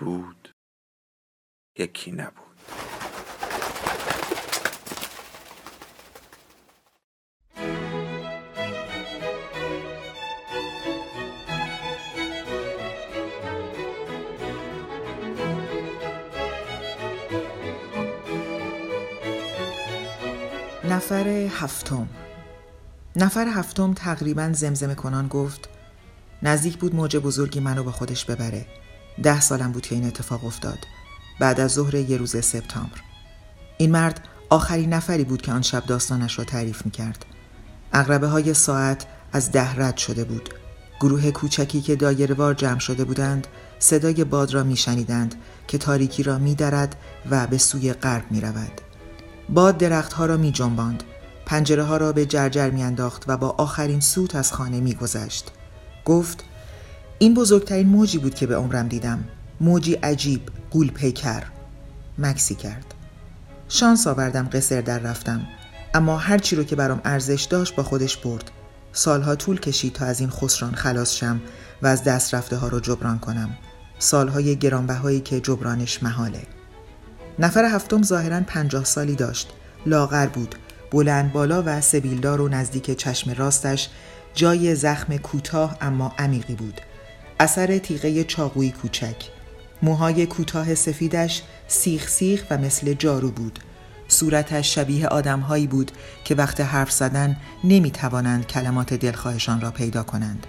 بود 0.00 0.54
یکی 1.78 2.12
نبود. 2.12 2.34
نفر 20.84 21.28
هفتم. 21.28 22.08
نفر 23.16 23.48
هفتم 23.48 23.94
تقریبا 23.94 24.52
زمزمه 24.52 24.94
کنان 24.94 25.28
گفت 25.28 25.68
نزدیک 26.42 26.78
بود 26.78 26.94
موج 26.94 27.16
بزرگی 27.16 27.60
منو 27.60 27.82
با 27.82 27.92
خودش 27.92 28.24
ببره. 28.24 28.66
ده 29.22 29.40
سالم 29.40 29.72
بود 29.72 29.86
که 29.86 29.94
این 29.94 30.06
اتفاق 30.06 30.44
افتاد 30.44 30.78
بعد 31.40 31.60
از 31.60 31.72
ظهر 31.72 31.94
یه 31.94 32.16
روز 32.16 32.44
سپتامبر 32.44 33.00
این 33.78 33.90
مرد 33.90 34.24
آخرین 34.48 34.92
نفری 34.92 35.24
بود 35.24 35.42
که 35.42 35.52
آن 35.52 35.62
شب 35.62 35.86
داستانش 35.86 36.38
را 36.38 36.44
تعریف 36.44 36.84
می 36.84 36.90
کرد 36.90 37.24
اغربه 37.92 38.26
های 38.26 38.54
ساعت 38.54 39.06
از 39.32 39.52
ده 39.52 39.74
رد 39.74 39.96
شده 39.96 40.24
بود 40.24 40.50
گروه 41.00 41.30
کوچکی 41.30 41.80
که 41.80 41.96
دایروار 41.96 42.54
جمع 42.54 42.78
شده 42.78 43.04
بودند 43.04 43.46
صدای 43.78 44.24
باد 44.24 44.54
را 44.54 44.62
میشنیدند 44.62 45.34
که 45.68 45.78
تاریکی 45.78 46.22
را 46.22 46.38
میدرد 46.38 46.96
و 47.30 47.46
به 47.46 47.58
سوی 47.58 47.92
غرب 47.92 48.24
می 48.30 48.40
رود. 48.40 48.80
باد 49.48 49.78
درختها 49.78 50.26
را 50.26 50.36
می 50.36 50.52
جنباند. 50.52 51.02
پنجره 51.46 51.82
ها 51.82 51.96
را 51.96 52.12
به 52.12 52.26
جرجر 52.26 52.70
می 52.70 52.82
انداخت 52.82 53.24
و 53.26 53.36
با 53.36 53.48
آخرین 53.58 54.00
سوت 54.00 54.34
از 54.34 54.52
خانه 54.52 54.80
می 54.80 54.94
گذشت. 54.94 55.50
گفت 56.04 56.44
این 57.22 57.34
بزرگترین 57.34 57.88
موجی 57.88 58.18
بود 58.18 58.34
که 58.34 58.46
به 58.46 58.56
عمرم 58.56 58.88
دیدم. 58.88 59.24
موجی 59.60 59.94
عجیب 59.94 60.40
گول 60.70 60.90
پیکر 60.90 61.42
مکسی 62.18 62.54
کرد. 62.54 62.94
شانس 63.68 64.06
آوردم 64.06 64.48
قصر 64.52 64.80
در 64.80 64.98
رفتم. 64.98 65.46
اما 65.94 66.18
هرچی 66.18 66.56
رو 66.56 66.64
که 66.64 66.76
برام 66.76 67.00
ارزش 67.04 67.42
داشت 67.42 67.76
با 67.76 67.82
خودش 67.82 68.16
برد. 68.16 68.50
سالها 68.92 69.36
طول 69.36 69.60
کشید 69.60 69.92
تا 69.92 70.04
از 70.04 70.20
این 70.20 70.30
خسران 70.30 70.74
خلاص 70.74 71.14
شم 71.14 71.40
و 71.82 71.86
از 71.86 72.04
دست 72.04 72.34
رفته 72.34 72.56
ها 72.56 72.68
رو 72.68 72.80
جبران 72.80 73.18
کنم. 73.18 73.56
سالهای 73.98 74.56
گرانبهایی 74.56 75.20
که 75.20 75.40
جبرانش 75.40 76.02
محاله. 76.02 76.42
نفر 77.38 77.64
هفتم 77.64 78.02
ظاهرا 78.02 78.40
پنجاه 78.40 78.84
سالی 78.84 79.14
داشت. 79.14 79.50
لاغر 79.86 80.26
بود. 80.26 80.54
بلند 80.90 81.32
بالا 81.32 81.62
و 81.66 81.80
سبیلدار 81.80 82.40
و 82.40 82.48
نزدیک 82.48 82.90
چشم 82.90 83.32
راستش 83.32 83.88
جای 84.34 84.74
زخم 84.74 85.16
کوتاه 85.16 85.76
اما 85.80 86.14
عمیقی 86.18 86.54
بود. 86.54 86.80
اثر 87.40 87.78
تیغه 87.78 88.24
چاقوی 88.24 88.70
کوچک. 88.70 89.16
موهای 89.82 90.26
کوتاه 90.26 90.74
سفیدش 90.74 91.42
سیخ 91.68 92.08
سیخ 92.08 92.44
و 92.50 92.58
مثل 92.58 92.94
جارو 92.94 93.30
بود. 93.30 93.58
صورتش 94.08 94.74
شبیه 94.74 95.06
آدمهایی 95.06 95.66
بود 95.66 95.92
که 96.24 96.34
وقت 96.34 96.60
حرف 96.60 96.92
زدن 96.92 97.36
نمی 97.64 97.90
توانند 97.90 98.46
کلمات 98.46 98.94
دلخواهشان 98.94 99.60
را 99.60 99.70
پیدا 99.70 100.02
کنند. 100.02 100.46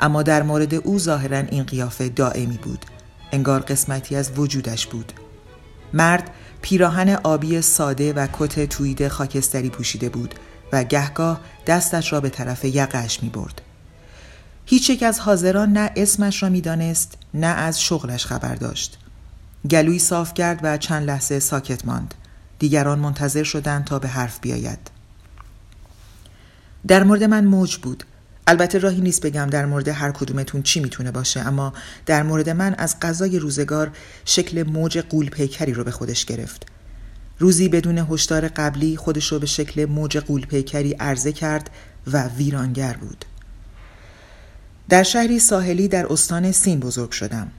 اما 0.00 0.22
در 0.22 0.42
مورد 0.42 0.74
او 0.74 0.98
ظاهرا 0.98 1.38
این 1.38 1.62
قیافه 1.64 2.08
دائمی 2.08 2.58
بود. 2.62 2.84
انگار 3.32 3.60
قسمتی 3.60 4.16
از 4.16 4.30
وجودش 4.38 4.86
بود. 4.86 5.12
مرد 5.92 6.30
پیراهن 6.62 7.08
آبی 7.08 7.62
ساده 7.62 8.12
و 8.12 8.26
کت 8.32 8.68
تویده 8.68 9.08
خاکستری 9.08 9.70
پوشیده 9.70 10.08
بود 10.08 10.34
و 10.72 10.84
گهگاه 10.84 11.40
دستش 11.66 12.12
را 12.12 12.20
به 12.20 12.30
طرف 12.30 12.64
یقش 12.64 13.22
می 13.22 13.28
برد. 13.28 13.62
هیچ 14.66 14.90
یک 14.90 15.02
از 15.02 15.20
حاضران 15.20 15.72
نه 15.72 15.90
اسمش 15.96 16.42
را 16.42 16.48
می‌دانست 16.48 17.18
نه 17.34 17.46
از 17.46 17.82
شغلش 17.82 18.26
خبر 18.26 18.54
داشت. 18.54 18.98
گلوی 19.70 19.98
صاف 19.98 20.34
کرد 20.34 20.60
و 20.62 20.76
چند 20.76 21.06
لحظه 21.06 21.40
ساکت 21.40 21.86
ماند. 21.86 22.14
دیگران 22.58 22.98
منتظر 22.98 23.42
شدند 23.42 23.84
تا 23.84 23.98
به 23.98 24.08
حرف 24.08 24.40
بیاید. 24.40 24.78
در 26.86 27.02
مورد 27.02 27.24
من 27.24 27.44
موج 27.44 27.76
بود. 27.76 28.04
البته 28.46 28.78
راهی 28.78 29.00
نیست 29.00 29.26
بگم 29.26 29.46
در 29.46 29.66
مورد 29.66 29.88
هر 29.88 30.10
کدومتون 30.10 30.62
چی 30.62 30.80
می‌تونه 30.80 31.10
باشه 31.10 31.40
اما 31.40 31.72
در 32.06 32.22
مورد 32.22 32.50
من 32.50 32.74
از 32.74 33.00
غذای 33.00 33.38
روزگار 33.38 33.90
شکل 34.24 34.62
موج 34.62 34.98
قول 34.98 35.28
پیکری 35.28 35.72
رو 35.72 35.84
به 35.84 35.90
خودش 35.90 36.24
گرفت. 36.24 36.66
روزی 37.38 37.68
بدون 37.68 37.98
هشدار 37.98 38.48
قبلی 38.48 38.96
خودش 38.96 39.32
رو 39.32 39.38
به 39.38 39.46
شکل 39.46 39.84
موج 39.84 40.18
قول 40.18 40.46
پیکری 40.46 40.92
عرضه 40.92 41.32
کرد 41.32 41.70
و 42.06 42.28
ویرانگر 42.28 42.92
بود. 42.92 43.24
در 44.88 45.02
شهری 45.02 45.38
ساحلی 45.38 45.88
در 45.88 46.12
استان 46.12 46.52
سین 46.52 46.80
بزرگ 46.80 47.10
شدم. 47.10 47.50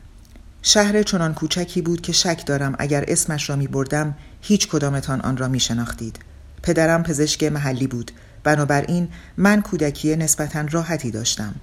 شهر 0.62 1.04
چنان 1.04 1.34
کوچکی 1.34 1.82
بود 1.82 2.02
که 2.02 2.12
شک 2.12 2.46
دارم 2.46 2.76
اگر 2.80 3.06
اسمش 3.08 3.50
را 3.50 3.56
می 3.56 3.68
بردم 3.68 4.16
هیچ 4.42 4.68
کدامتان 4.68 5.22
آن 5.22 5.38
را 5.38 5.48
می 5.48 5.60
شناختید. 5.60 6.20
پدرم 6.64 7.04
پزشک 7.04 7.44
محلی 7.44 7.88
بود 7.88 8.12
بنابراین 8.44 9.08
من 9.38 9.62
کودکی 9.62 10.16
نسبتا 10.16 10.66
راحتی 10.72 11.12
داشتم. 11.12 11.56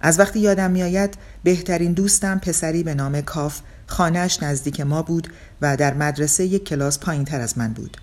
از 0.00 0.18
وقتی 0.18 0.40
یادم 0.40 0.70
میآید 0.70 1.14
بهترین 1.44 1.92
دوستم 1.92 2.38
پسری 2.38 2.82
به 2.82 2.94
نام 2.94 3.20
کاف 3.20 3.60
خانهش 3.86 4.42
نزدیک 4.42 4.80
ما 4.80 5.02
بود 5.02 5.28
و 5.60 5.76
در 5.76 5.94
مدرسه 5.94 6.44
یک 6.44 6.64
کلاس 6.64 6.98
پایین 6.98 7.24
تر 7.24 7.40
از 7.40 7.58
من 7.58 7.72
بود. 7.72 7.96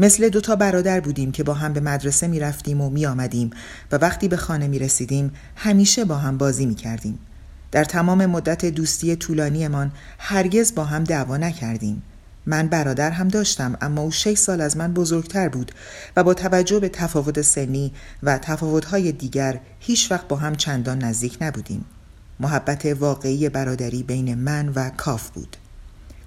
مثل 0.00 0.28
دوتا 0.28 0.56
برادر 0.56 1.00
بودیم 1.00 1.32
که 1.32 1.42
با 1.42 1.54
هم 1.54 1.72
به 1.72 1.80
مدرسه 1.80 2.28
می 2.28 2.40
رفتیم 2.40 2.80
و 2.80 2.90
می 2.90 3.06
آمدیم 3.06 3.50
و 3.92 3.96
وقتی 3.96 4.28
به 4.28 4.36
خانه 4.36 4.68
می 4.68 4.78
رسیدیم 4.78 5.32
همیشه 5.56 6.04
با 6.04 6.16
هم 6.16 6.38
بازی 6.38 6.66
می 6.66 6.74
کردیم. 6.74 7.18
در 7.72 7.84
تمام 7.84 8.26
مدت 8.26 8.66
دوستی 8.66 9.16
طولانیمان 9.16 9.92
هرگز 10.18 10.74
با 10.74 10.84
هم 10.84 11.04
دعوا 11.04 11.36
نکردیم. 11.36 12.02
من 12.46 12.68
برادر 12.68 13.10
هم 13.10 13.28
داشتم 13.28 13.76
اما 13.80 14.02
او 14.02 14.10
شش 14.10 14.34
سال 14.34 14.60
از 14.60 14.76
من 14.76 14.92
بزرگتر 14.92 15.48
بود 15.48 15.72
و 16.16 16.24
با 16.24 16.34
توجه 16.34 16.80
به 16.80 16.88
تفاوت 16.88 17.42
سنی 17.42 17.92
و 18.22 18.38
تفاوتهای 18.38 19.12
دیگر 19.12 19.60
هیچ 19.80 20.12
وقت 20.12 20.28
با 20.28 20.36
هم 20.36 20.54
چندان 20.54 20.98
نزدیک 20.98 21.38
نبودیم. 21.40 21.84
محبت 22.40 22.86
واقعی 22.86 23.48
برادری 23.48 24.02
بین 24.02 24.34
من 24.34 24.68
و 24.68 24.90
کاف 24.90 25.30
بود. 25.30 25.56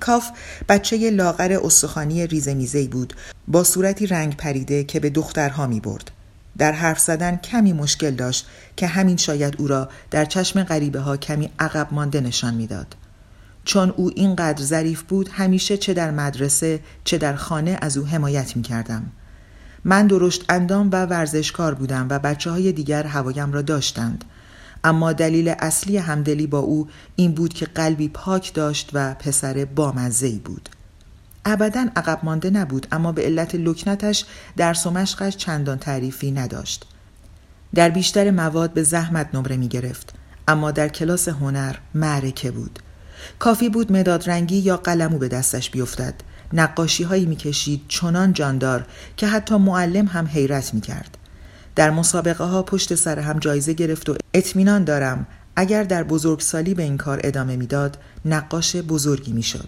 کاف 0.03 0.29
بچه 0.69 1.09
لاغر 1.09 1.59
استخوانی 1.63 2.27
ریزمیزی 2.27 2.87
بود 2.87 3.13
با 3.47 3.63
صورتی 3.63 4.07
رنگ 4.07 4.37
پریده 4.37 4.83
که 4.83 4.99
به 4.99 5.09
دخترها 5.09 5.67
می 5.67 5.79
برد. 5.79 6.11
در 6.57 6.71
حرف 6.71 6.99
زدن 6.99 7.35
کمی 7.35 7.73
مشکل 7.73 8.11
داشت 8.11 8.47
که 8.77 8.87
همین 8.87 9.17
شاید 9.17 9.55
او 9.57 9.67
را 9.67 9.89
در 10.11 10.25
چشم 10.25 10.63
غریبه 10.63 10.99
ها 10.99 11.17
کمی 11.17 11.49
عقب 11.59 11.87
مانده 11.91 12.21
نشان 12.21 12.53
می‌داد. 12.53 12.95
چون 13.65 13.89
او 13.89 14.11
اینقدر 14.15 14.63
ظریف 14.63 15.01
بود 15.01 15.29
همیشه 15.31 15.77
چه 15.77 15.93
در 15.93 16.11
مدرسه 16.11 16.79
چه 17.03 17.17
در 17.17 17.35
خانه 17.35 17.77
از 17.81 17.97
او 17.97 18.05
حمایت 18.05 18.57
می 18.57 18.63
کردم. 18.63 19.11
من 19.83 20.07
درشت 20.07 20.45
اندام 20.49 20.89
و 20.91 21.05
ورزشکار 21.05 21.73
بودم 21.73 22.07
و 22.09 22.19
بچه 22.19 22.51
های 22.51 22.71
دیگر 22.71 23.03
هوایم 23.03 23.51
را 23.51 23.61
داشتند. 23.61 24.25
اما 24.83 25.13
دلیل 25.13 25.55
اصلی 25.59 25.97
همدلی 25.97 26.47
با 26.47 26.59
او 26.59 26.87
این 27.15 27.31
بود 27.31 27.53
که 27.53 27.65
قلبی 27.65 28.07
پاک 28.09 28.53
داشت 28.53 28.89
و 28.93 29.13
پسر 29.13 29.65
بامزهی 29.65 30.39
بود. 30.39 30.69
ابدا 31.45 31.87
عقب 31.95 32.19
مانده 32.23 32.49
نبود 32.49 32.87
اما 32.91 33.11
به 33.11 33.21
علت 33.21 33.55
لکنتش 33.55 34.25
در 34.57 34.75
و 34.85 34.89
مشقش 34.89 35.37
چندان 35.37 35.77
تعریفی 35.77 36.31
نداشت. 36.31 36.85
در 37.75 37.89
بیشتر 37.89 38.31
مواد 38.31 38.73
به 38.73 38.83
زحمت 38.83 39.29
نمره 39.33 39.57
می 39.57 39.67
گرفت 39.67 40.13
اما 40.47 40.71
در 40.71 40.87
کلاس 40.87 41.27
هنر 41.27 41.75
معرکه 41.95 42.51
بود. 42.51 42.79
کافی 43.39 43.69
بود 43.69 43.91
مداد 43.91 44.29
رنگی 44.29 44.57
یا 44.57 44.77
قلمو 44.77 45.17
به 45.17 45.27
دستش 45.27 45.69
بیفتد. 45.69 46.13
نقاشی 46.53 47.03
هایی 47.03 47.25
می 47.25 47.35
کشید 47.35 47.81
چنان 47.87 48.33
جاندار 48.33 48.85
که 49.17 49.27
حتی 49.27 49.55
معلم 49.55 50.05
هم 50.05 50.27
حیرت 50.27 50.73
می 50.73 50.81
کرد 50.81 51.17
در 51.75 51.89
مسابقه 51.89 52.43
ها 52.43 52.63
پشت 52.63 52.95
سر 52.95 53.19
هم 53.19 53.39
جایزه 53.39 53.73
گرفت 53.73 54.09
و 54.09 54.15
اطمینان 54.33 54.83
دارم 54.83 55.27
اگر 55.55 55.83
در 55.83 56.03
بزرگسالی 56.03 56.73
به 56.73 56.83
این 56.83 56.97
کار 56.97 57.19
ادامه 57.23 57.55
می‌داد 57.55 57.97
نقاش 58.25 58.75
بزرگی 58.75 59.33
می‌شد. 59.33 59.67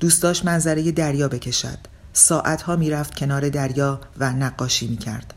دوست 0.00 0.22
داشت 0.22 0.44
منظره 0.44 0.92
دریا 0.92 1.28
بکشد. 1.28 1.78
ساعتها 2.12 2.76
می‌رفت 2.76 3.14
کنار 3.14 3.48
دریا 3.48 4.00
و 4.18 4.32
نقاشی 4.32 4.88
می‌کرد. 4.88 5.34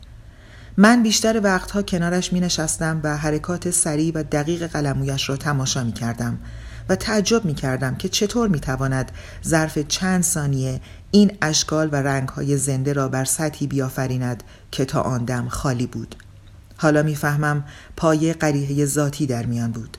من 0.76 1.02
بیشتر 1.02 1.40
وقتها 1.44 1.82
کنارش 1.82 2.32
می 2.32 2.40
نشستم 2.40 3.00
و 3.02 3.16
حرکات 3.16 3.70
سریع 3.70 4.12
و 4.14 4.22
دقیق 4.22 4.66
قلمویش 4.66 5.28
را 5.28 5.36
تماشا 5.36 5.84
می 5.84 5.92
کردم 5.92 6.38
و 6.88 6.96
تعجب 6.96 7.44
می 7.44 7.54
کردم 7.54 7.94
که 7.94 8.08
چطور 8.08 8.48
می 8.48 8.60
تواند 8.60 9.12
ظرف 9.44 9.78
چند 9.78 10.22
ثانیه 10.22 10.80
این 11.10 11.32
اشکال 11.42 11.88
و 11.92 11.96
رنگهای 11.96 12.56
زنده 12.56 12.92
را 12.92 13.08
بر 13.08 13.24
سطحی 13.24 13.66
بیافریند 13.66 14.42
که 14.70 14.84
تا 14.84 15.00
آن 15.00 15.24
دم 15.24 15.48
خالی 15.48 15.86
بود. 15.86 16.16
حالا 16.76 17.02
می‌فهمم 17.02 17.64
پایه 17.96 18.32
قریحه 18.32 18.86
ذاتی 18.86 19.26
در 19.26 19.46
میان 19.46 19.72
بود. 19.72 19.98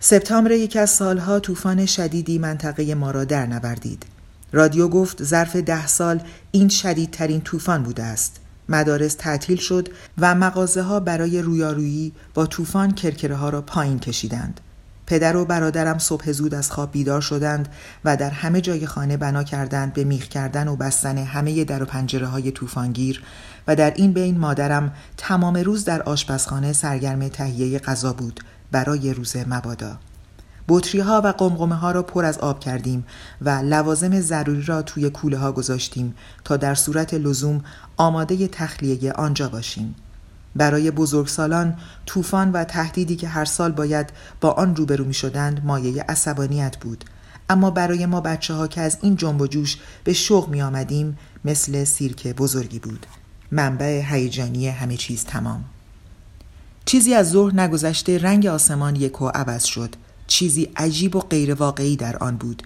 سپتامبر 0.00 0.50
یکی 0.50 0.78
از 0.78 0.90
سالها 0.90 1.40
طوفان 1.40 1.86
شدیدی 1.86 2.38
منطقه 2.38 2.94
ما 2.94 3.10
را 3.10 3.24
در 3.24 3.46
نوردید. 3.46 4.06
رادیو 4.52 4.88
گفت 4.88 5.22
ظرف 5.22 5.56
ده 5.56 5.86
سال 5.86 6.20
این 6.52 6.68
شدیدترین 6.68 7.40
طوفان 7.40 7.82
بوده 7.82 8.02
است. 8.02 8.40
مدارس 8.68 9.14
تعطیل 9.14 9.56
شد 9.56 9.88
و 10.18 10.34
مغازه 10.34 10.82
ها 10.82 11.00
برای 11.00 11.42
رویارویی 11.42 12.12
با 12.34 12.46
طوفان 12.46 12.94
کرکره 12.94 13.36
ها 13.36 13.48
را 13.48 13.62
پایین 13.62 13.98
کشیدند. 13.98 14.60
پدر 15.10 15.36
و 15.36 15.44
برادرم 15.44 15.98
صبح 15.98 16.32
زود 16.32 16.54
از 16.54 16.70
خواب 16.70 16.92
بیدار 16.92 17.20
شدند 17.20 17.68
و 18.04 18.16
در 18.16 18.30
همه 18.30 18.60
جای 18.60 18.86
خانه 18.86 19.16
بنا 19.16 19.42
کردند 19.44 19.92
به 19.92 20.04
میخ 20.04 20.28
کردن 20.28 20.68
و 20.68 20.76
بستن 20.76 21.18
همه 21.18 21.64
در 21.64 21.82
و 21.82 21.86
پنجره 21.86 22.26
های 22.26 22.50
طوفانگیر 22.50 23.22
و 23.66 23.76
در 23.76 23.92
این 23.96 24.12
بین 24.12 24.38
مادرم 24.38 24.92
تمام 25.16 25.56
روز 25.56 25.84
در 25.84 26.02
آشپزخانه 26.02 26.72
سرگرم 26.72 27.28
تهیه 27.28 27.78
غذا 27.78 28.12
بود 28.12 28.40
برای 28.72 29.14
روز 29.14 29.36
مبادا. 29.36 29.98
بطری 30.68 31.00
ها 31.00 31.20
و 31.24 31.26
قمقمه 31.26 31.74
ها 31.74 31.90
را 31.90 32.02
پر 32.02 32.24
از 32.24 32.38
آب 32.38 32.60
کردیم 32.60 33.06
و 33.40 33.50
لوازم 33.50 34.20
ضروری 34.20 34.62
را 34.62 34.82
توی 34.82 35.10
کوله 35.10 35.38
ها 35.38 35.52
گذاشتیم 35.52 36.14
تا 36.44 36.56
در 36.56 36.74
صورت 36.74 37.14
لزوم 37.14 37.64
آماده 37.96 38.48
تخلیه 38.48 39.12
آنجا 39.12 39.48
باشیم. 39.48 39.94
برای 40.56 40.90
بزرگسالان 40.90 41.76
طوفان 42.06 42.52
و 42.52 42.64
تهدیدی 42.64 43.16
که 43.16 43.28
هر 43.28 43.44
سال 43.44 43.72
باید 43.72 44.10
با 44.40 44.50
آن 44.50 44.76
روبرو 44.76 45.04
می 45.04 45.14
شدند 45.14 45.64
مایه 45.64 46.04
عصبانیت 46.08 46.76
بود. 46.76 47.04
اما 47.50 47.70
برای 47.70 48.06
ما 48.06 48.20
بچه 48.20 48.54
ها 48.54 48.68
که 48.68 48.80
از 48.80 48.98
این 49.02 49.16
جنب 49.16 49.40
و 49.40 49.46
جوش 49.46 49.78
به 50.04 50.12
شوق 50.12 50.48
می 50.48 50.62
آمدیم 50.62 51.18
مثل 51.44 51.84
سیرک 51.84 52.26
بزرگی 52.26 52.78
بود. 52.78 53.06
منبع 53.50 54.02
هیجانی 54.04 54.68
همه 54.68 54.96
چیز 54.96 55.24
تمام. 55.24 55.64
چیزی 56.84 57.14
از 57.14 57.30
ظهر 57.30 57.60
نگذشته 57.60 58.18
رنگ 58.18 58.46
آسمان 58.46 58.96
یک 58.96 59.22
و 59.22 59.28
عوض 59.28 59.64
شد. 59.64 59.94
چیزی 60.26 60.70
عجیب 60.76 61.16
و 61.16 61.20
غیرواقعی 61.20 61.96
در 61.96 62.16
آن 62.16 62.36
بود. 62.36 62.62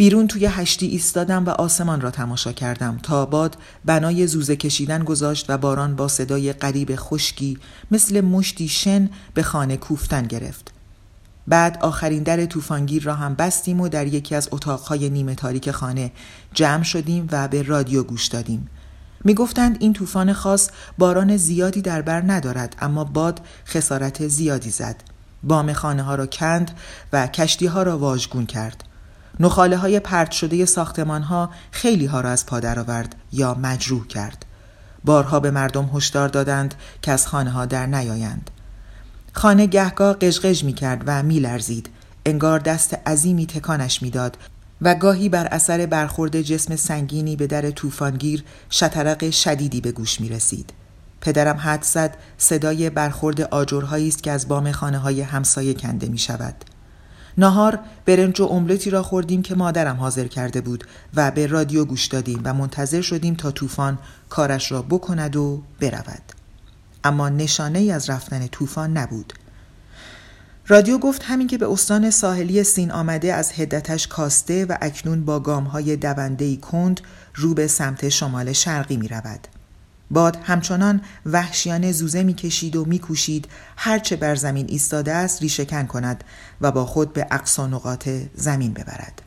بیرون 0.00 0.26
توی 0.26 0.46
هشتی 0.46 0.86
ایستادم 0.86 1.46
و 1.46 1.50
آسمان 1.50 2.00
را 2.00 2.10
تماشا 2.10 2.52
کردم 2.52 2.98
تا 3.02 3.26
باد 3.26 3.56
بنای 3.84 4.26
زوزه 4.26 4.56
کشیدن 4.56 5.04
گذاشت 5.04 5.46
و 5.48 5.58
باران 5.58 5.96
با 5.96 6.08
صدای 6.08 6.52
قریب 6.52 6.92
خشکی 6.96 7.58
مثل 7.90 8.20
مشتی 8.20 8.68
شن 8.68 9.10
به 9.34 9.42
خانه 9.42 9.76
کوفتن 9.76 10.22
گرفت. 10.22 10.72
بعد 11.48 11.78
آخرین 11.82 12.22
در 12.22 12.46
طوفانگیر 12.46 13.02
را 13.02 13.14
هم 13.14 13.34
بستیم 13.34 13.80
و 13.80 13.88
در 13.88 14.06
یکی 14.06 14.34
از 14.34 14.48
اتاقهای 14.52 15.10
نیمه 15.10 15.34
تاریک 15.34 15.70
خانه 15.70 16.12
جمع 16.54 16.82
شدیم 16.82 17.28
و 17.32 17.48
به 17.48 17.62
رادیو 17.62 18.02
گوش 18.02 18.26
دادیم. 18.26 18.68
می 19.24 19.34
گفتند 19.34 19.76
این 19.80 19.92
طوفان 19.92 20.32
خاص 20.32 20.70
باران 20.98 21.36
زیادی 21.36 21.82
در 21.82 22.02
بر 22.02 22.20
ندارد 22.20 22.76
اما 22.80 23.04
باد 23.04 23.40
خسارت 23.66 24.28
زیادی 24.28 24.70
زد. 24.70 24.96
بام 25.42 25.72
خانه 25.72 26.02
ها 26.02 26.14
را 26.14 26.26
کند 26.26 26.70
و 27.12 27.26
کشتی 27.26 27.66
ها 27.66 27.82
را 27.82 27.98
واژگون 27.98 28.46
کرد. 28.46 28.84
نخاله 29.40 29.76
های 29.76 30.00
پرت 30.00 30.30
شده 30.30 30.64
ساختمان 30.64 31.22
ها 31.22 31.50
خیلی 31.70 32.06
ها 32.06 32.20
را 32.20 32.30
از 32.30 32.46
پا 32.46 32.60
درآورد 32.60 33.16
یا 33.32 33.54
مجروح 33.54 34.06
کرد. 34.06 34.46
بارها 35.04 35.40
به 35.40 35.50
مردم 35.50 35.90
هشدار 35.94 36.28
دادند 36.28 36.74
که 37.02 37.12
از 37.12 37.26
خانه 37.26 37.50
ها 37.50 37.66
در 37.66 37.86
نیایند. 37.86 38.50
خانه 39.32 39.66
گهگاه 39.66 40.14
قشقش 40.14 40.64
می 40.64 40.72
کرد 40.72 41.02
و 41.06 41.22
می 41.22 41.40
لرزید. 41.40 41.90
انگار 42.26 42.58
دست 42.58 42.94
عظیمی 43.06 43.46
تکانش 43.46 44.02
می‌داد 44.02 44.36
و 44.82 44.94
گاهی 44.94 45.28
بر 45.28 45.46
اثر 45.46 45.86
برخورد 45.86 46.42
جسم 46.42 46.76
سنگینی 46.76 47.36
به 47.36 47.46
در 47.46 47.70
طوفانگیر 47.70 48.44
شطرق 48.70 49.30
شدیدی 49.30 49.80
به 49.80 49.92
گوش 49.92 50.20
می 50.20 50.28
رسید. 50.28 50.72
پدرم 51.20 51.56
حد 51.56 51.82
زد 51.82 52.16
صدای 52.38 52.90
برخورد 52.90 53.40
آجرهایی 53.40 54.08
است 54.08 54.22
که 54.22 54.30
از 54.30 54.48
بام 54.48 54.72
خانه 54.72 54.98
های 54.98 55.20
همسایه 55.20 55.74
کنده 55.74 56.08
می 56.08 56.18
شود. 56.18 56.54
ناهار 57.38 57.78
برنج 58.06 58.40
و 58.40 58.44
املتی 58.44 58.90
را 58.90 59.02
خوردیم 59.02 59.42
که 59.42 59.54
مادرم 59.54 59.96
حاضر 59.96 60.26
کرده 60.26 60.60
بود 60.60 60.84
و 61.14 61.30
به 61.30 61.46
رادیو 61.46 61.84
گوش 61.84 62.06
دادیم 62.06 62.40
و 62.44 62.54
منتظر 62.54 63.00
شدیم 63.00 63.34
تا 63.34 63.50
طوفان 63.50 63.98
کارش 64.28 64.72
را 64.72 64.82
بکند 64.82 65.36
و 65.36 65.62
برود 65.80 66.22
اما 67.04 67.28
نشانه 67.28 67.78
ای 67.78 67.92
از 67.92 68.10
رفتن 68.10 68.46
طوفان 68.46 68.96
نبود 68.96 69.32
رادیو 70.66 70.98
گفت 70.98 71.22
همین 71.22 71.46
که 71.46 71.58
به 71.58 71.72
استان 71.72 72.10
ساحلی 72.10 72.64
سین 72.64 72.90
آمده 72.90 73.34
از 73.34 73.52
هدتش 73.52 74.06
کاسته 74.06 74.64
و 74.64 74.76
اکنون 74.80 75.24
با 75.24 75.40
گامهای 75.40 75.96
دوندهی 75.96 76.56
کند 76.56 77.00
رو 77.34 77.54
به 77.54 77.66
سمت 77.66 78.08
شمال 78.08 78.52
شرقی 78.52 78.96
می 78.96 79.08
رود. 79.08 79.48
باد 80.10 80.38
همچنان 80.42 81.00
وحشیانه 81.26 81.92
زوزه 81.92 82.22
می‌کشید 82.22 82.76
و 82.76 82.84
میکوشید. 82.84 83.48
هرچه 83.76 84.16
بر 84.16 84.34
زمین 84.34 84.66
ایستاده 84.68 85.12
است 85.12 85.42
ریشهکن 85.42 85.86
کند 85.86 86.24
و 86.60 86.72
با 86.72 86.86
خود 86.86 87.12
به 87.12 87.26
اقصا 87.30 87.66
نقاط 87.66 88.08
زمین 88.34 88.72
ببرد. 88.72 89.22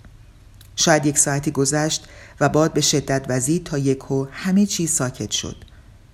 شاید 0.76 1.06
یک 1.06 1.18
ساعتی 1.18 1.52
گذشت 1.52 2.08
و 2.40 2.50
باد 2.50 2.74
به 2.74 2.82
شدت 2.82 3.26
وزید 3.30 3.64
تا 3.64 3.78
یک 3.78 4.12
و 4.12 4.28
همه 4.32 4.66
چیز 4.66 4.92
ساکت 4.92 5.32
شد. 5.32 5.56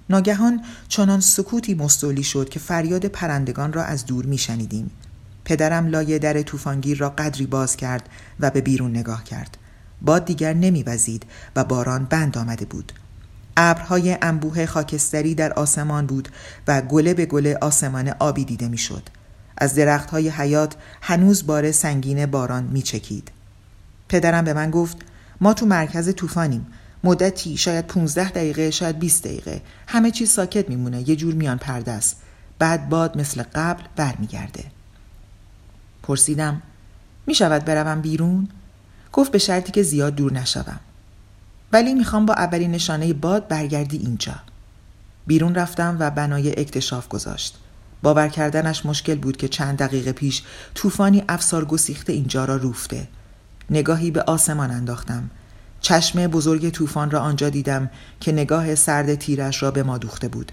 ناگهان 0.09 0.63
چنان 0.87 1.19
سکوتی 1.19 1.73
مستولی 1.73 2.23
شد 2.23 2.49
که 2.49 2.59
فریاد 2.59 3.05
پرندگان 3.05 3.73
را 3.73 3.83
از 3.83 4.05
دور 4.05 4.25
میشنیدیم. 4.25 4.91
پدرم 5.45 5.87
لایه 5.87 6.19
در 6.19 6.41
طوفانگیر 6.41 6.97
را 6.97 7.09
قدری 7.09 7.45
باز 7.45 7.77
کرد 7.77 8.09
و 8.39 8.49
به 8.49 8.61
بیرون 8.61 8.91
نگاه 8.91 9.23
کرد. 9.23 9.57
باد 10.01 10.25
دیگر 10.25 10.53
نمیوزید 10.53 11.25
و 11.55 11.63
باران 11.63 12.05
بند 12.05 12.37
آمده 12.37 12.65
بود. 12.65 12.93
ابرهای 13.61 14.17
انبوه 14.21 14.65
خاکستری 14.65 15.35
در 15.35 15.53
آسمان 15.53 16.05
بود 16.05 16.29
و 16.67 16.81
گله 16.81 17.13
به 17.13 17.25
گله 17.25 17.57
آسمان 17.61 18.13
آبی 18.19 18.45
دیده 18.45 18.67
می‌شد. 18.67 19.03
از 19.57 19.75
درختهای 19.75 20.29
حیات 20.29 20.75
هنوز 21.01 21.45
بار 21.45 21.71
سنگین 21.71 22.25
باران 22.25 22.63
میچکید. 22.63 23.31
پدرم 24.09 24.43
به 24.43 24.53
من 24.53 24.71
گفت 24.71 24.97
ما 25.41 25.53
تو 25.53 25.65
مرکز 25.65 26.15
طوفانیم. 26.15 26.67
مدتی 27.03 27.57
شاید 27.57 27.87
15 27.87 28.29
دقیقه 28.29 28.71
شاید 28.71 28.99
20 28.99 29.23
دقیقه 29.23 29.61
همه 29.87 30.11
چیز 30.11 30.31
ساکت 30.31 30.69
میمونه 30.69 31.09
یه 31.09 31.15
جور 31.15 31.33
میان 31.33 31.57
پرده 31.57 31.91
است 31.91 32.15
بعد 32.59 32.89
باد 32.89 33.17
مثل 33.17 33.43
قبل 33.55 33.83
برمیگرده 33.95 34.65
پرسیدم 36.03 36.61
می‌شود 37.27 37.65
بروم 37.65 38.01
بیرون 38.01 38.47
گفت 39.13 39.31
به 39.31 39.37
شرطی 39.37 39.71
که 39.71 39.83
زیاد 39.83 40.15
دور 40.15 40.33
نشوم 40.33 40.79
ولی 41.73 41.93
می‌خوام 41.93 42.25
با 42.25 42.33
اولین 42.33 42.71
نشانه 42.71 43.13
باد 43.13 43.47
برگردی 43.47 43.97
اینجا. 43.97 44.35
بیرون 45.27 45.55
رفتم 45.55 45.97
و 45.99 46.11
بنای 46.11 46.59
اکتشاف 46.59 47.07
گذاشت. 47.07 47.57
باور 48.03 48.27
کردنش 48.27 48.85
مشکل 48.85 49.15
بود 49.15 49.37
که 49.37 49.47
چند 49.47 49.77
دقیقه 49.77 50.11
پیش 50.11 50.43
طوفانی 50.75 51.23
افسار 51.29 51.65
گسیخته 51.65 52.13
اینجا 52.13 52.45
را 52.45 52.55
روفته. 52.55 53.07
نگاهی 53.69 54.11
به 54.11 54.21
آسمان 54.21 54.71
انداختم. 54.71 55.29
چشم 55.81 56.27
بزرگ 56.27 56.69
طوفان 56.69 57.11
را 57.11 57.19
آنجا 57.19 57.49
دیدم 57.49 57.89
که 58.19 58.31
نگاه 58.31 58.75
سرد 58.75 59.15
تیرش 59.15 59.63
را 59.63 59.71
به 59.71 59.83
ما 59.83 59.97
دوخته 59.97 60.27
بود. 60.27 60.51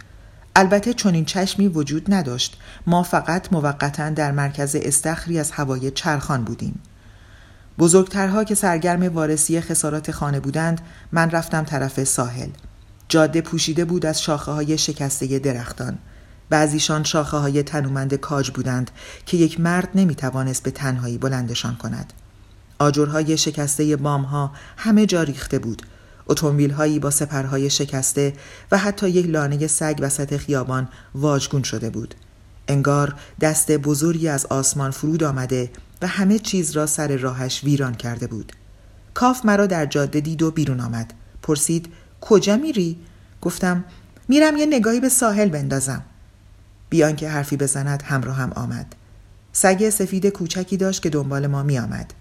البته 0.56 0.94
چنین 0.94 1.24
چشمی 1.24 1.68
وجود 1.68 2.14
نداشت. 2.14 2.56
ما 2.86 3.02
فقط 3.02 3.52
موقتا 3.52 4.10
در 4.10 4.32
مرکز 4.32 4.76
استخری 4.76 5.38
از 5.38 5.50
هوای 5.50 5.90
چرخان 5.90 6.44
بودیم. 6.44 6.80
بزرگترها 7.78 8.44
که 8.44 8.54
سرگرم 8.54 9.14
وارسی 9.14 9.60
خسارات 9.60 10.10
خانه 10.10 10.40
بودند 10.40 10.80
من 11.12 11.30
رفتم 11.30 11.64
طرف 11.64 12.04
ساحل. 12.04 12.50
جاده 13.08 13.40
پوشیده 13.40 13.84
بود 13.84 14.06
از 14.06 14.22
شاخه 14.22 14.52
های 14.52 14.78
شکسته 14.78 15.38
درختان. 15.38 15.98
بعضیشان 16.50 17.04
شاخه 17.04 17.36
های 17.36 17.62
تنومند 17.62 18.14
کاج 18.14 18.50
بودند 18.50 18.90
که 19.26 19.36
یک 19.36 19.60
مرد 19.60 19.88
نمی 19.94 20.14
توانست 20.14 20.62
به 20.62 20.70
تنهایی 20.70 21.18
بلندشان 21.18 21.76
کند. 21.76 22.12
آجرهای 22.78 23.36
شکسته 23.36 23.96
بام 23.96 24.22
ها 24.22 24.52
همه 24.76 25.06
جا 25.06 25.22
ریخته 25.22 25.58
بود. 25.58 25.82
اتومبیل 26.26 26.70
هایی 26.70 26.98
با 26.98 27.10
سپرهای 27.10 27.70
شکسته 27.70 28.32
و 28.72 28.78
حتی 28.78 29.10
یک 29.10 29.26
لانه 29.26 29.66
سگ 29.66 29.96
وسط 30.00 30.36
خیابان 30.36 30.88
واژگون 31.14 31.62
شده 31.62 31.90
بود. 31.90 32.14
انگار 32.68 33.14
دست 33.40 33.72
بزرگی 33.72 34.28
از 34.28 34.46
آسمان 34.46 34.90
فرود 34.90 35.24
آمده 35.24 35.70
و 36.02 36.06
همه 36.06 36.38
چیز 36.38 36.70
را 36.70 36.86
سر 36.86 37.16
راهش 37.16 37.64
ویران 37.64 37.94
کرده 37.94 38.26
بود. 38.26 38.52
کاف 39.14 39.44
مرا 39.44 39.66
در 39.66 39.86
جاده 39.86 40.20
دید 40.20 40.42
و 40.42 40.50
بیرون 40.50 40.80
آمد. 40.80 41.14
پرسید 41.42 41.92
کجا 42.20 42.56
میری؟ 42.56 42.98
گفتم 43.40 43.84
میرم 44.28 44.56
یه 44.56 44.66
نگاهی 44.66 45.00
به 45.00 45.08
ساحل 45.08 45.48
بندازم. 45.48 46.04
بیان 46.90 47.16
که 47.16 47.28
حرفی 47.28 47.56
بزند 47.56 48.02
همراه 48.02 48.36
هم 48.36 48.52
آمد. 48.52 48.94
سگ 49.52 49.90
سفید 49.90 50.26
کوچکی 50.26 50.76
داشت 50.76 51.02
که 51.02 51.10
دنبال 51.10 51.46
ما 51.46 51.62
می 51.62 51.78
آمد. 51.78 52.14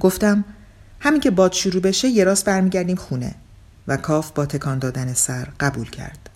گفتم 0.00 0.44
همین 1.00 1.20
که 1.20 1.30
باد 1.30 1.52
شروع 1.52 1.82
بشه 1.82 2.08
یه 2.08 2.24
راست 2.24 2.44
برمیگردیم 2.44 2.96
خونه. 2.96 3.34
و 3.88 3.96
کاف 3.96 4.30
با 4.30 4.46
تکان 4.46 4.78
دادن 4.78 5.14
سر 5.14 5.48
قبول 5.60 5.90
کرد. 5.90 6.30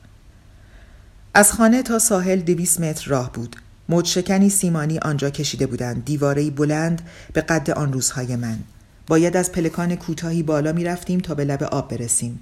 از 1.34 1.52
خانه 1.52 1.82
تا 1.82 1.98
ساحل 1.98 2.40
دویست 2.40 2.80
متر 2.80 3.10
راه 3.10 3.32
بود. 3.32 3.56
شکنی 4.04 4.48
سیمانی 4.48 4.98
آنجا 4.98 5.30
کشیده 5.30 5.66
بودند. 5.66 6.04
دیوارهای 6.04 6.50
بلند 6.50 7.02
به 7.32 7.40
قد 7.40 7.70
آن 7.70 7.92
روزهای 7.92 8.36
من. 8.36 8.58
باید 9.06 9.36
از 9.36 9.52
پلکان 9.52 9.96
کوتاهی 9.96 10.42
بالا 10.42 10.72
می 10.72 10.84
رفتیم 10.84 11.20
تا 11.20 11.34
به 11.34 11.44
لب 11.44 11.62
آب 11.62 11.90
برسیم. 11.90 12.40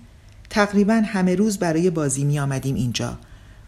تقریبا 0.50 1.02
همه 1.06 1.34
روز 1.34 1.58
برای 1.58 1.90
بازی 1.90 2.24
می 2.24 2.38
آمدیم 2.38 2.74
اینجا. 2.74 3.18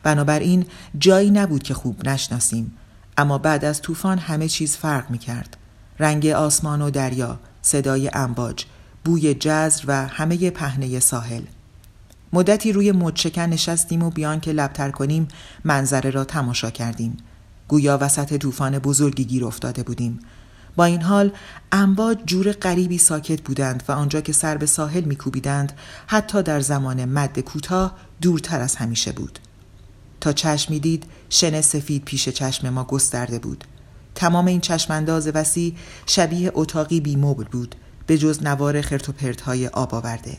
بنابراین 0.03 0.67
جایی 0.99 1.31
نبود 1.31 1.63
که 1.63 1.75
خوب 1.75 2.09
نشناسیم. 2.09 2.73
اما 3.19 3.39
بعد 3.39 3.65
از 3.65 3.83
طوفان 3.83 4.19
همه 4.19 4.49
چیز 4.49 4.77
فرق 4.77 5.11
می 5.11 5.19
کرد. 5.19 5.57
رنگ 5.99 6.27
آسمان 6.27 6.83
و 6.83 6.91
دریا 6.91 7.41
صدای 7.63 8.11
امواج 8.13 8.65
بوی 9.05 9.35
جزر 9.35 9.85
و 9.87 10.07
همه 10.07 10.51
پهنه 10.51 11.01
ساحل. 11.01 11.43
مدتی 12.33 12.73
روی 12.73 12.93
مدشکن 12.93 13.43
نشستیم 13.43 14.03
و 14.03 14.11
بیان 14.11 14.41
که 14.41 14.53
لبتر 14.53 14.91
کنیم 14.91 15.29
منظره 15.65 16.11
را 16.11 16.25
تماشا 16.25 16.71
کردیم. 16.71 17.17
گویا 17.69 17.99
وسط 18.01 18.37
طوفان 18.37 18.79
بزرگی 18.79 19.25
گیر 19.25 19.45
افتاده 19.45 19.83
بودیم. 19.83 20.19
با 20.77 20.85
این 20.85 21.03
حال 21.03 21.33
امواج 21.73 22.19
جور 22.27 22.53
غریبی 22.53 22.99
ساکت 22.99 23.43
بودند 23.43 23.83
و 23.89 23.93
آنجا 23.93 24.21
که 24.21 24.33
سر 24.33 24.57
به 24.57 24.67
ساحل 24.67 25.05
میکوبیدند 25.05 25.73
حتی 26.07 26.43
در 26.43 26.61
زمان 26.61 27.05
مد 27.05 27.41
کوتاه 27.41 27.97
دورتر 28.23 28.61
از 28.61 28.77
همیشه 28.77 29.13
بود. 29.13 29.39
تا 30.21 30.33
چشم 30.33 30.73
می‌دید 30.73 31.05
شن 31.31 31.61
سفید 31.61 32.05
پیش 32.05 32.29
چشم 32.29 32.69
ما 32.69 32.85
گسترده 32.85 33.39
بود. 33.39 33.65
تمام 34.15 34.47
این 34.47 34.61
چشمانداز 34.61 35.29
وسیع 35.35 35.75
شبیه 36.07 36.53
اتاقی 36.55 37.01
بی 37.01 37.17
بود 37.17 37.75
به 38.07 38.19
جز 38.19 38.43
نوار 38.43 38.81
خرت 38.81 39.41
های 39.41 39.67
آب 39.67 39.95
آورده. 39.95 40.39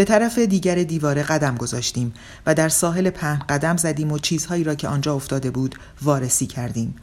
به 0.00 0.04
طرف 0.04 0.38
دیگر 0.38 0.74
دیواره 0.74 1.22
قدم 1.22 1.56
گذاشتیم 1.56 2.14
و 2.46 2.54
در 2.54 2.68
ساحل 2.68 3.10
پهن 3.10 3.38
قدم 3.48 3.76
زدیم 3.76 4.12
و 4.12 4.18
چیزهایی 4.18 4.64
را 4.64 4.74
که 4.74 4.88
آنجا 4.88 5.14
افتاده 5.14 5.50
بود 5.50 5.74
وارسی 6.02 6.46
کردیم. 6.46 6.94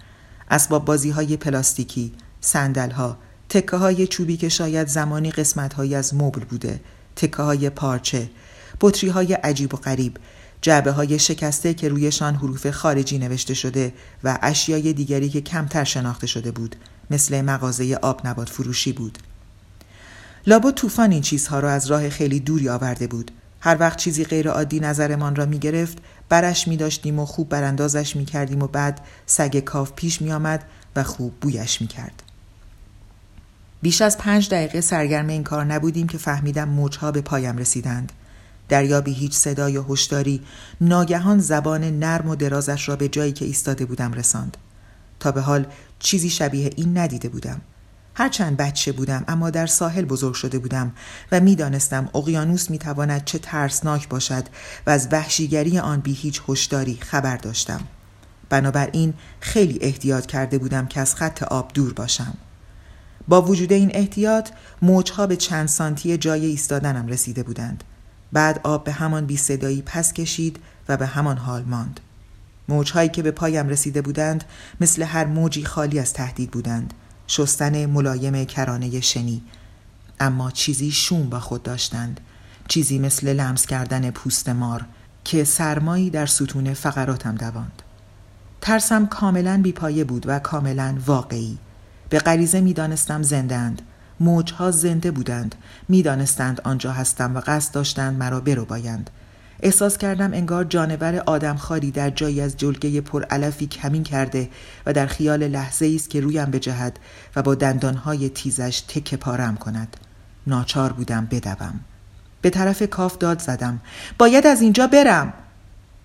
اسباب 0.49 0.85
بازی 0.85 1.09
های 1.09 1.37
پلاستیکی، 1.37 2.13
سندل 2.41 2.91
ها، 2.91 3.17
تکه 3.49 3.77
های 3.77 4.07
چوبی 4.07 4.37
که 4.37 4.49
شاید 4.49 4.87
زمانی 4.87 5.31
قسمت 5.31 5.73
های 5.73 5.95
از 5.95 6.15
مبل 6.15 6.43
بوده، 6.43 6.79
تکه 7.15 7.43
های 7.43 7.69
پارچه، 7.69 8.29
بطری 8.81 9.09
های 9.09 9.33
عجیب 9.33 9.73
و 9.73 9.77
غریب، 9.77 10.17
جعبه 10.61 10.91
های 10.91 11.19
شکسته 11.19 11.73
که 11.73 11.89
رویشان 11.89 12.35
حروف 12.35 12.69
خارجی 12.69 13.17
نوشته 13.17 13.53
شده 13.53 13.93
و 14.23 14.39
اشیای 14.41 14.93
دیگری 14.93 15.29
که 15.29 15.41
کمتر 15.41 15.83
شناخته 15.83 16.27
شده 16.27 16.51
بود 16.51 16.75
مثل 17.11 17.41
مغازه 17.41 17.95
آب 18.01 18.27
نبات 18.27 18.49
فروشی 18.49 18.93
بود. 18.93 19.17
لابا 20.47 20.71
طوفان 20.71 21.11
این 21.11 21.21
چیزها 21.21 21.59
را 21.59 21.71
از 21.71 21.87
راه 21.87 22.09
خیلی 22.09 22.39
دوری 22.39 22.69
آورده 22.69 23.07
بود 23.07 23.31
هر 23.59 23.77
وقت 23.79 23.97
چیزی 23.97 24.25
غیر 24.25 24.49
عادی 24.49 24.79
نظرمان 24.79 25.35
را 25.35 25.45
می 25.45 25.59
گرفت 25.59 25.97
برش 26.29 26.67
می 26.67 26.77
داشتیم 26.77 27.19
و 27.19 27.25
خوب 27.25 27.49
براندازش 27.49 28.15
می 28.15 28.25
کردیم 28.25 28.61
و 28.61 28.67
بعد 28.67 29.01
سگ 29.25 29.59
کاف 29.59 29.91
پیش 29.95 30.21
می 30.21 30.31
آمد 30.31 30.63
و 30.95 31.03
خوب 31.03 31.33
بویش 31.41 31.81
می 31.81 31.87
کرد. 31.87 32.23
بیش 33.81 34.01
از 34.01 34.17
پنج 34.17 34.49
دقیقه 34.49 34.81
سرگرم 34.81 35.27
این 35.27 35.43
کار 35.43 35.65
نبودیم 35.65 36.07
که 36.07 36.17
فهمیدم 36.17 36.69
موجها 36.69 37.11
به 37.11 37.21
پایم 37.21 37.57
رسیدند. 37.57 38.11
دریابی 38.69 39.13
هیچ 39.13 39.33
صدای 39.33 39.77
و 39.77 39.83
هشداری 39.83 40.41
ناگهان 40.81 41.39
زبان 41.39 41.99
نرم 41.99 42.29
و 42.29 42.35
درازش 42.35 42.89
را 42.89 42.95
به 42.95 43.07
جایی 43.07 43.31
که 43.31 43.45
ایستاده 43.45 43.85
بودم 43.85 44.13
رساند. 44.13 44.57
تا 45.19 45.31
به 45.31 45.41
حال 45.41 45.65
چیزی 45.99 46.29
شبیه 46.29 46.69
این 46.75 46.97
ندیده 46.97 47.29
بودم. 47.29 47.61
هرچند 48.19 48.57
بچه 48.57 48.91
بودم 48.91 49.23
اما 49.27 49.49
در 49.49 49.67
ساحل 49.67 50.05
بزرگ 50.05 50.33
شده 50.33 50.59
بودم 50.59 50.91
و 51.31 51.39
می‌دانستم 51.39 52.09
اقیانوس 52.15 52.69
می‌تواند 52.69 53.25
چه 53.25 53.39
ترسناک 53.39 54.09
باشد 54.09 54.43
و 54.87 54.89
از 54.89 55.07
وحشیگری 55.11 55.79
آن 55.79 55.99
بی 55.99 56.13
هیچ 56.13 56.41
هشداری 56.49 56.97
خبر 57.01 57.37
داشتم. 57.37 57.81
بنابراین 58.49 59.13
خیلی 59.39 59.79
احتیاط 59.81 60.25
کرده 60.25 60.57
بودم 60.57 60.85
که 60.85 60.99
از 60.99 61.15
خط 61.15 61.43
آب 61.43 61.71
دور 61.73 61.93
باشم. 61.93 62.33
با 63.27 63.41
وجود 63.41 63.73
این 63.73 63.91
احتیاط 63.93 64.49
موجها 64.81 65.27
به 65.27 65.35
چند 65.35 65.67
سانتی 65.67 66.17
جای 66.17 66.45
ایستادنم 66.45 67.07
رسیده 67.07 67.43
بودند. 67.43 67.83
بعد 68.33 68.59
آب 68.63 68.83
به 68.83 68.91
همان 68.91 69.25
بی 69.25 69.37
صدایی 69.37 69.83
پس 69.85 70.13
کشید 70.13 70.59
و 70.89 70.97
به 70.97 71.05
همان 71.05 71.37
حال 71.37 71.63
ماند. 71.63 71.99
موجهایی 72.69 73.09
که 73.09 73.23
به 73.23 73.31
پایم 73.31 73.67
رسیده 73.67 74.01
بودند 74.01 74.43
مثل 74.81 75.03
هر 75.03 75.25
موجی 75.25 75.65
خالی 75.65 75.99
از 75.99 76.13
تهدید 76.13 76.51
بودند. 76.51 76.93
شستن 77.27 77.85
ملایم 77.85 78.45
کرانه 78.45 79.01
شنی. 79.01 79.41
اما 80.19 80.51
چیزی 80.51 80.91
شوم 80.91 81.29
با 81.29 81.39
خود 81.39 81.63
داشتند. 81.63 82.19
چیزی 82.67 82.99
مثل 82.99 83.33
لمس 83.33 83.65
کردن 83.65 84.11
پوست 84.11 84.49
مار 84.49 84.85
که 85.23 85.43
سرمایی 85.43 86.09
در 86.09 86.25
ستون 86.25 86.73
فقراتم 86.73 87.35
دواند. 87.35 87.81
ترسم 88.61 89.05
کاملا 89.05 89.59
بیپایه 89.63 90.03
بود 90.03 90.25
و 90.27 90.39
کاملا 90.39 90.97
واقعی. 91.05 91.57
به 92.09 92.19
غریزه 92.19 92.61
می‌دانستم 92.61 93.23
زندند 93.23 93.81
موجها 94.19 94.71
زنده 94.71 95.11
بودند. 95.11 95.55
می‌دانستند 95.89 96.61
آنجا 96.61 96.91
هستم 96.91 97.35
و 97.35 97.41
قصد 97.47 97.73
داشتند 97.73 98.17
مرا 98.17 98.39
برو 98.39 98.65
بایند 98.65 99.09
احساس 99.59 99.97
کردم 99.97 100.33
انگار 100.33 100.63
جانور 100.63 101.23
آدمخواری 101.25 101.91
در 101.91 102.09
جایی 102.09 102.41
از 102.41 102.57
جلگه 102.57 103.01
پرعلفی 103.01 103.67
کمین 103.67 104.03
کرده 104.03 104.49
و 104.85 104.93
در 104.93 105.07
خیال 105.07 105.47
لحظه 105.47 105.91
است 105.95 106.09
که 106.09 106.21
رویم 106.21 106.45
بجهد 106.45 106.99
و 107.35 107.41
با 107.41 107.55
دندانهای 107.55 108.29
تیزش 108.29 108.81
تکه 108.87 109.17
پارم 109.17 109.57
کند. 109.57 109.97
ناچار 110.47 110.93
بودم 110.93 111.27
بدوم. 111.31 111.79
به 112.41 112.49
طرف 112.49 112.83
کاف 112.83 113.17
داد 113.17 113.39
زدم. 113.39 113.79
باید 114.17 114.47
از 114.47 114.61
اینجا 114.61 114.87
برم. 114.87 115.33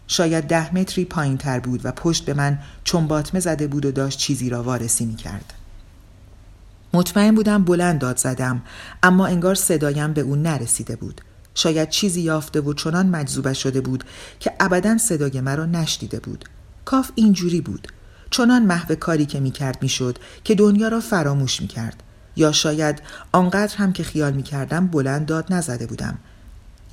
شاید 0.06 0.44
ده 0.44 0.74
متری 0.74 1.04
پایین 1.04 1.36
تر 1.36 1.60
بود 1.60 1.80
و 1.84 1.92
پشت 1.92 2.24
به 2.24 2.34
من 2.34 2.58
چون 2.84 3.06
باطمه 3.06 3.40
زده 3.40 3.66
بود 3.66 3.86
و 3.86 3.92
داشت 3.92 4.18
چیزی 4.18 4.50
را 4.50 4.62
وارسی 4.62 5.06
می 5.06 5.16
کرد. 5.16 5.52
مطمئن 6.94 7.34
بودم 7.34 7.64
بلند 7.64 7.98
داد 7.98 8.16
زدم 8.16 8.62
اما 9.02 9.26
انگار 9.26 9.54
صدایم 9.54 10.12
به 10.12 10.20
اون 10.20 10.42
نرسیده 10.42 10.96
بود. 10.96 11.20
شاید 11.54 11.88
چیزی 11.88 12.20
یافته 12.20 12.60
و 12.60 12.72
چنان 12.74 13.06
مجذوبه 13.06 13.54
شده 13.54 13.80
بود 13.80 14.04
که 14.40 14.52
ابدا 14.60 14.98
صدای 14.98 15.40
مرا 15.40 15.66
نشدیده 15.66 16.20
بود. 16.20 16.44
کاف 16.84 17.10
اینجوری 17.14 17.60
بود. 17.60 17.88
چنان 18.30 18.62
محو 18.62 18.94
کاری 18.94 19.26
که 19.26 19.40
می‌کرد 19.40 19.82
می‌شد 19.82 20.18
که 20.44 20.54
دنیا 20.54 20.88
را 20.88 21.00
فراموش 21.00 21.60
می‌کرد. 21.60 22.02
یا 22.36 22.52
شاید 22.52 23.02
آنقدر 23.32 23.76
هم 23.76 23.92
که 23.92 24.02
خیال 24.02 24.32
می‌کردم 24.32 24.86
بلند 24.86 25.26
داد 25.26 25.52
نزده 25.52 25.86
بودم. 25.86 26.18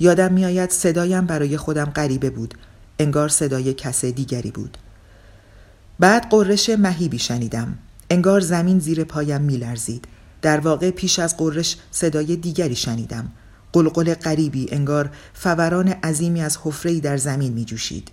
یادم 0.00 0.32
میآید 0.32 0.70
صدایم 0.70 1.26
برای 1.26 1.56
خودم 1.56 1.84
غریبه 1.84 2.30
بود. 2.30 2.54
انگار 2.98 3.28
صدای 3.28 3.74
کس 3.74 4.04
دیگری 4.04 4.50
بود. 4.50 4.78
بعد 6.00 6.30
قررش 6.30 6.70
مهیبی 6.70 7.18
شنیدم 7.18 7.78
انگار 8.10 8.40
زمین 8.40 8.78
زیر 8.78 9.04
پایم 9.04 9.40
میلرزید. 9.40 10.04
در 10.42 10.60
واقع 10.60 10.90
پیش 10.90 11.18
از 11.18 11.36
قررش 11.36 11.76
صدای 11.90 12.36
دیگری 12.36 12.76
شنیدم. 12.76 13.32
قلقل 13.72 14.14
غریبی 14.14 14.68
انگار 14.72 15.10
فوران 15.34 15.88
عظیمی 15.88 16.42
از 16.42 16.58
حفره‌ای 16.62 17.00
در 17.00 17.16
زمین 17.16 17.52
می 17.52 17.64
جوشید. 17.64 18.10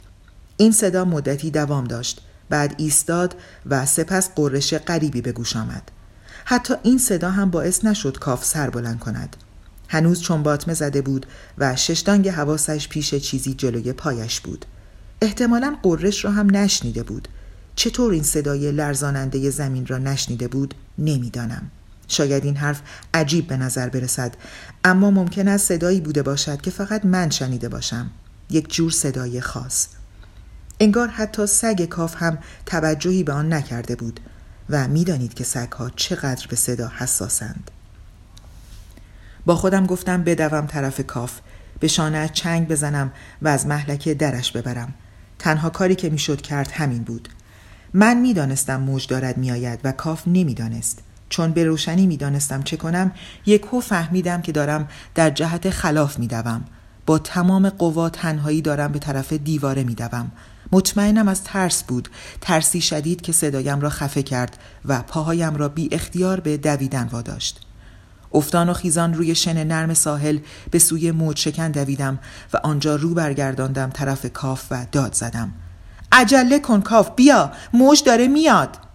این 0.58 0.72
صدا 0.72 1.06
مدتی 1.06 1.52
دوام 1.52 1.84
داشت. 1.84 2.22
بعد 2.50 2.76
ایستاد 2.78 3.36
و 3.66 3.86
سپس 3.86 4.30
قررش 4.36 4.74
غریبی 4.74 5.22
به 5.22 5.32
گوش 5.32 5.56
آمد. 5.56 5.92
حتی 6.46 6.74
این 6.84 6.98
صدا 6.98 7.30
هم 7.30 7.50
باعث 7.50 7.86
نشد 7.86 8.20
کاف 8.20 8.46
سر 8.46 8.70
بلند 8.70 9.00
کند. 9.00 9.36
هنوز 9.88 10.22
چون 10.22 10.44
باطمه 10.44 10.74
زده 10.74 11.02
بود 11.02 11.26
و 11.58 11.76
ششتانگ 11.76 12.30
حواسش 12.30 12.88
پیش 12.88 13.16
چیزی 13.16 13.54
جلوی 13.54 13.94
پایش 13.94 14.40
بود. 14.40 14.66
احتمالا 15.22 15.76
قررش 15.84 16.26
را 16.26 16.32
هم 16.32 16.56
نشنیده 16.56 17.04
بود. 17.04 17.28
چطور 17.76 18.14
این 18.14 18.24
صدای 18.24 18.72
لرزاننده 18.72 19.50
زمین 19.50 19.86
را 19.86 19.98
نشنیده 19.98 20.48
بود 20.48 20.74
نمی‌دانم. 20.98 21.72
شاید 22.08 22.46
این 22.46 22.56
حرف 22.56 22.82
عجیب 23.14 23.48
به 23.48 23.58
نظر 23.58 23.90
برسد. 23.90 24.36
اما 24.84 25.12
ممکن 25.12 25.48
است 25.48 25.66
صدایی 25.66 26.02
بوده 26.02 26.24
باشد 26.24 26.62
که 26.62 26.72
فقط 26.72 27.06
من 27.06 27.30
شنیده 27.30 27.70
باشم. 27.70 28.10
یک 28.50 28.74
جور 28.74 28.92
صدای 28.92 29.42
خاص. 29.42 29.88
انگار 30.80 31.08
حتی 31.08 31.48
سگ 31.48 31.86
کاف 31.86 32.16
هم 32.18 32.38
توجهی 32.66 33.24
به 33.24 33.34
آن 33.34 33.54
نکرده 33.54 33.96
بود 33.96 34.20
و 34.70 34.88
می‌دانید 34.88 35.34
که 35.34 35.44
سگها 35.44 35.90
چقدر 35.90 36.48
به 36.48 36.56
صدا 36.56 36.92
حساسند. 36.98 37.72
با 39.46 39.56
خودم 39.56 39.86
گفتم 39.86 40.24
بدوم 40.24 40.66
طرف 40.66 41.02
کاف. 41.02 41.40
به 41.80 41.88
شانه 41.88 42.30
چنگ 42.34 42.68
بزنم 42.68 43.12
و 43.42 43.48
از 43.48 43.68
محلکه 43.68 44.14
درش 44.14 44.52
ببرم. 44.52 44.94
تنها 45.40 45.70
کاری 45.70 45.96
که 45.96 46.10
می‌شد 46.10 46.42
کرد 46.42 46.72
همین 46.72 47.04
بود. 47.04 47.30
من 47.94 48.18
می‌دانستم 48.18 48.82
موج 48.82 49.08
دارد 49.08 49.38
میآید 49.38 49.80
و 49.84 49.92
کاف 49.92 50.28
نمی‌دانست. 50.28 51.00
چون 51.30 51.52
به 51.52 51.64
روشنی 51.64 52.08
می‌دانستم 52.08 52.64
چه 52.64 52.78
کنم 52.78 53.12
یکو 53.46 53.82
فهمیدم 53.82 54.42
که 54.42 54.52
دارم 54.52 54.88
در 55.16 55.30
جهت 55.30 55.70
خلاف 55.70 56.20
میدوم. 56.20 56.64
با 57.06 57.20
تمام 57.20 57.70
قوا 57.70 58.10
تنهایی 58.10 58.62
دارم 58.62 58.92
به 58.92 59.00
طرف 59.00 59.34
دیواره 59.34 59.84
میدوم. 59.84 60.32
مطمئنم 60.72 61.28
از 61.28 61.44
ترس 61.44 61.84
بود 61.84 62.10
ترسی 62.42 62.82
شدید 62.82 63.22
که 63.22 63.32
صدایم 63.32 63.80
را 63.80 63.90
خفه 63.90 64.24
کرد 64.24 64.58
و 64.86 65.02
پاهایم 65.02 65.56
را 65.56 65.70
بی 65.70 65.90
اختیار 65.92 66.40
به 66.40 66.58
دویدن 66.58 67.08
واداشت. 67.12 67.60
افتان 68.34 68.70
و 68.70 68.74
خیزان 68.74 69.14
روی 69.14 69.36
شن 69.36 69.64
نرم 69.64 69.94
ساحل 69.94 70.40
به 70.72 70.80
سوی 70.80 71.12
موج 71.12 71.38
شکن 71.38 71.72
دویدم 71.72 72.20
و 72.54 72.58
آنجا 72.58 72.96
رو 72.96 73.14
برگرداندم 73.14 73.90
طرف 73.90 74.26
کاف 74.26 74.66
و 74.72 74.86
داد 74.92 75.14
زدم. 75.14 75.54
عجله 76.12 76.60
کن 76.60 76.82
کاف 76.82 77.12
بیا 77.16 77.52
موج 77.74 78.04
داره 78.04 78.28
میاد. 78.28 78.87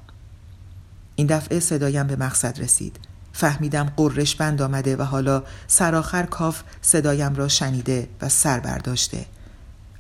این 1.17 1.27
دفعه 1.27 1.61
صدایم 1.61 2.07
به 2.07 2.17
مقصد 2.17 2.61
رسید. 2.61 2.97
فهمیدم 3.33 3.93
قررش 3.97 4.37
بند 4.37 4.63
آمده 4.63 4.97
و 4.97 5.03
حالا 5.03 5.43
سرآخر 5.67 6.23
کاف 6.23 6.63
صدایم 6.83 7.35
را 7.35 7.49
شنیده 7.49 8.09
و 8.23 8.29
سر 8.29 8.61
برداشته. 8.61 9.27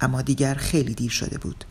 اما 0.00 0.22
دیگر 0.22 0.54
خیلی 0.54 0.94
دیر 0.94 1.10
شده 1.10 1.38
بود. 1.38 1.64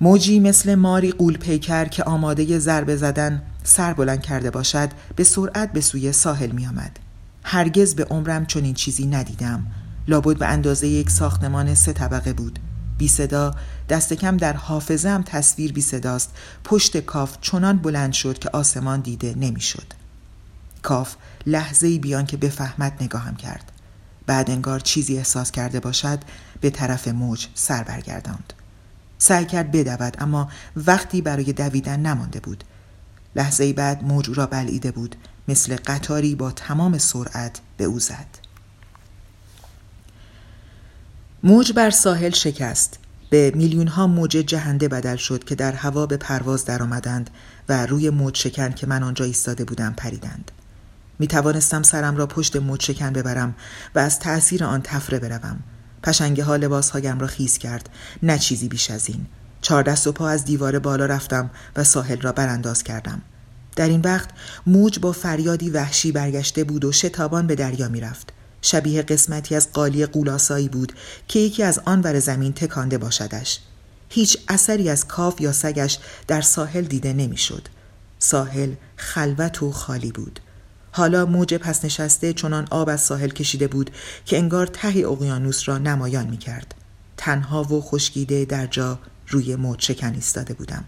موجی 0.00 0.40
مثل 0.40 0.74
ماری 0.74 1.10
قول 1.10 1.36
پیکر 1.36 1.84
که 1.84 2.04
آماده 2.04 2.58
ضربه 2.58 2.96
زدن 2.96 3.42
سر 3.64 3.92
بلند 3.92 4.22
کرده 4.22 4.50
باشد 4.50 4.88
به 5.16 5.24
سرعت 5.24 5.72
به 5.72 5.80
سوی 5.80 6.12
ساحل 6.12 6.50
می 6.50 6.66
آمد. 6.66 6.98
هرگز 7.44 7.94
به 7.94 8.04
عمرم 8.04 8.46
چنین 8.46 8.74
چیزی 8.74 9.06
ندیدم. 9.06 9.66
لابد 10.08 10.38
به 10.38 10.46
اندازه 10.46 10.88
یک 10.88 11.10
ساختمان 11.10 11.74
سه 11.74 11.92
طبقه 11.92 12.32
بود. 12.32 12.58
بی 12.98 13.08
صدا 13.08 13.54
دست 13.88 14.12
کم 14.12 14.36
در 14.36 14.52
حافظم 14.52 15.22
تصویر 15.22 15.72
بی 15.72 15.80
صداست. 15.80 16.30
پشت 16.64 16.96
کاف 16.96 17.36
چنان 17.40 17.78
بلند 17.78 18.12
شد 18.12 18.38
که 18.38 18.50
آسمان 18.52 19.00
دیده 19.00 19.34
نمی‌شد. 19.34 19.92
کاف 20.82 21.14
لحظه 21.46 21.98
بیان 21.98 22.26
که 22.26 22.36
بفهمد 22.36 23.02
نگاهم 23.02 23.36
کرد. 23.36 23.72
بعد 24.26 24.50
انگار 24.50 24.80
چیزی 24.80 25.18
احساس 25.18 25.50
کرده 25.50 25.80
باشد 25.80 26.18
به 26.60 26.70
طرف 26.70 27.08
موج 27.08 27.46
سر 27.54 27.82
برگرداند. 27.82 28.52
سعی 29.18 29.44
کرد 29.44 29.72
بدود 29.72 30.16
اما 30.18 30.48
وقتی 30.76 31.22
برای 31.22 31.52
دویدن 31.52 32.00
نمانده 32.00 32.40
بود. 32.40 32.64
لحظه 33.36 33.72
بعد 33.72 34.04
موج 34.04 34.30
را 34.34 34.46
بلعیده 34.46 34.90
بود. 34.90 35.16
مثل 35.48 35.76
قطاری 35.86 36.34
با 36.34 36.50
تمام 36.50 36.98
سرعت 36.98 37.60
به 37.76 37.84
او 37.84 37.98
زد. 37.98 38.38
موج 41.42 41.72
بر 41.72 41.90
ساحل 41.90 42.30
شکست. 42.30 42.98
به 43.32 43.52
میلیون 43.54 43.86
ها 43.86 44.06
موج 44.06 44.30
جهنده 44.30 44.88
بدل 44.88 45.16
شد 45.16 45.44
که 45.44 45.54
در 45.54 45.72
هوا 45.72 46.06
به 46.06 46.16
پرواز 46.16 46.64
درآمدند 46.64 47.30
و 47.68 47.86
روی 47.86 48.10
موج 48.10 48.36
شکن 48.36 48.72
که 48.72 48.86
من 48.86 49.02
آنجا 49.02 49.24
ایستاده 49.24 49.64
بودم 49.64 49.94
پریدند. 49.96 50.50
می 51.18 51.26
توانستم 51.26 51.82
سرم 51.82 52.16
را 52.16 52.26
پشت 52.26 52.56
موج 52.56 52.82
شکن 52.82 53.12
ببرم 53.12 53.54
و 53.94 53.98
از 53.98 54.18
تأثیر 54.18 54.64
آن 54.64 54.80
تفره 54.84 55.18
بروم. 55.18 55.60
پشنگه 56.02 56.44
ها 56.44 56.56
لباسهایم 56.56 57.18
را 57.18 57.26
خیز 57.26 57.58
کرد 57.58 57.88
نه 58.22 58.38
چیزی 58.38 58.68
بیش 58.68 58.90
از 58.90 59.08
این. 59.08 59.26
چهار 59.60 59.82
دست 59.82 60.06
و 60.06 60.12
پا 60.12 60.28
از 60.28 60.44
دیوار 60.44 60.78
بالا 60.78 61.06
رفتم 61.06 61.50
و 61.76 61.84
ساحل 61.84 62.20
را 62.20 62.32
برانداز 62.32 62.82
کردم. 62.82 63.22
در 63.76 63.88
این 63.88 64.00
وقت 64.00 64.28
موج 64.66 64.98
با 64.98 65.12
فریادی 65.12 65.70
وحشی 65.70 66.12
برگشته 66.12 66.64
بود 66.64 66.84
و 66.84 66.92
شتابان 66.92 67.46
به 67.46 67.54
دریا 67.54 67.88
می‌رفت. 67.88 68.32
شبیه 68.62 69.02
قسمتی 69.02 69.54
از 69.54 69.72
قالی 69.72 70.06
قولاسایی 70.06 70.68
بود 70.68 70.92
که 71.28 71.38
یکی 71.38 71.62
از 71.62 71.80
آن 71.84 72.00
ور 72.00 72.18
زمین 72.18 72.52
تکانده 72.52 72.98
باشدش 72.98 73.60
هیچ 74.08 74.38
اثری 74.48 74.88
از 74.88 75.06
کاف 75.06 75.40
یا 75.40 75.52
سگش 75.52 75.98
در 76.26 76.40
ساحل 76.40 76.84
دیده 76.84 77.12
نمی‌شد. 77.12 77.68
ساحل 78.18 78.72
خلوت 78.96 79.62
و 79.62 79.72
خالی 79.72 80.12
بود 80.12 80.40
حالا 80.92 81.26
موج 81.26 81.54
پس 81.54 81.84
نشسته 81.84 82.32
چنان 82.32 82.66
آب 82.70 82.88
از 82.88 83.00
ساحل 83.00 83.28
کشیده 83.28 83.68
بود 83.68 83.90
که 84.24 84.38
انگار 84.38 84.66
ته 84.66 84.88
اقیانوس 84.88 85.68
را 85.68 85.78
نمایان 85.78 86.26
می 86.26 86.36
کرد. 86.36 86.74
تنها 87.16 87.62
و 87.62 87.80
خشکیده 87.80 88.44
در 88.44 88.66
جا 88.66 88.98
روی 89.28 89.56
موج 89.56 89.82
شکن 89.82 90.14
ایستاده 90.14 90.54
بودم. 90.54 90.84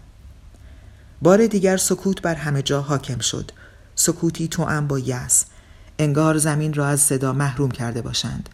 بار 1.21 1.47
دیگر 1.47 1.77
سکوت 1.77 2.21
بر 2.21 2.35
همه 2.35 2.61
جا 2.61 2.81
حاکم 2.81 3.19
شد. 3.19 3.51
سکوتی 3.95 4.47
توام 4.47 4.87
با 4.87 4.99
یس. 4.99 5.45
انگار 5.99 6.37
زمین 6.37 6.73
را 6.73 6.87
از 6.87 7.01
صدا 7.01 7.33
محروم 7.33 7.71
کرده 7.71 8.01
باشند. 8.01 8.49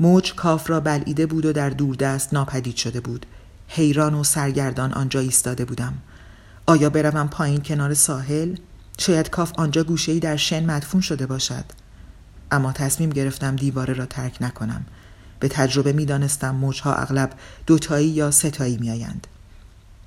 موج 0.00 0.34
کاف 0.34 0.70
را 0.70 0.80
بلعیده 0.80 1.26
بود 1.26 1.46
و 1.46 1.52
در 1.52 1.70
دوردست 1.70 2.34
ناپدید 2.34 2.76
شده 2.76 3.00
بود. 3.00 3.26
حیران 3.68 4.14
و 4.14 4.24
سرگردان 4.24 4.92
آنجا 4.92 5.20
ایستاده 5.20 5.64
بودم. 5.64 5.94
آیا 6.66 6.90
بروم 6.90 7.28
پایین 7.28 7.62
کنار 7.62 7.94
ساحل؟ 7.94 8.54
شاید 8.98 9.30
کاف 9.30 9.52
آنجا 9.56 9.84
گوشهای 9.84 10.20
در 10.20 10.36
شن 10.36 10.66
مدفون 10.66 11.00
شده 11.00 11.26
باشد 11.26 11.64
اما 12.50 12.72
تصمیم 12.72 13.10
گرفتم 13.10 13.56
دیواره 13.56 13.94
را 13.94 14.06
ترک 14.06 14.36
نکنم 14.40 14.86
به 15.40 15.48
تجربه 15.48 15.92
می‌دانستم 15.92 16.54
موجها 16.54 16.94
اغلب 16.94 17.30
دوتایی 17.66 18.08
یا 18.08 18.30
ستایی 18.30 18.76
میآیند 18.76 19.26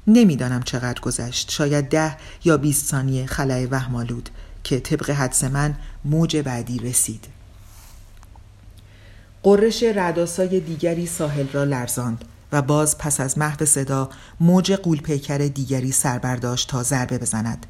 نمی‌دانم 0.08 0.64
چقدر 0.64 1.02
گذشت 1.02 1.52
شاید 1.52 1.90
ده 1.90 2.18
یا 2.46 2.58
بیست 2.58 2.86
ثانیه 2.86 3.26
خلای 3.26 3.66
وهمالود 3.66 4.30
که 4.64 4.80
طبق 4.80 5.10
حدس 5.10 5.44
من 5.44 5.76
موج 6.06 6.38
بعدی 6.38 6.80
رسید. 6.80 7.26
قررش 9.44 9.84
رداسای 9.84 10.60
دیگری 10.60 11.06
ساحل 11.06 11.48
را 11.54 11.64
لرزاند 11.64 12.26
و 12.52 12.62
باز 12.62 12.98
پس 12.98 13.20
از 13.20 13.38
محو 13.38 13.66
صدا 13.66 14.10
موج 14.40 14.72
قولپیکر 14.72 15.38
دیگری 15.38 15.92
سربرداشت 15.92 16.70
تا 16.70 16.84
ضربه 16.84 17.18
بزند. 17.18 17.66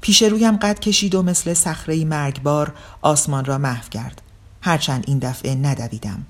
پیش 0.00 0.22
رویم 0.22 0.56
قد 0.56 0.78
کشید 0.78 1.14
و 1.14 1.22
مثل 1.22 1.54
صخره 1.54 2.04
مرگبار 2.04 2.74
آسمان 3.02 3.44
را 3.44 3.58
محو 3.58 3.88
کرد. 3.88 4.22
هرچند 4.62 5.04
این 5.06 5.18
دفعه 5.18 5.54
ندویدم. 5.54 6.26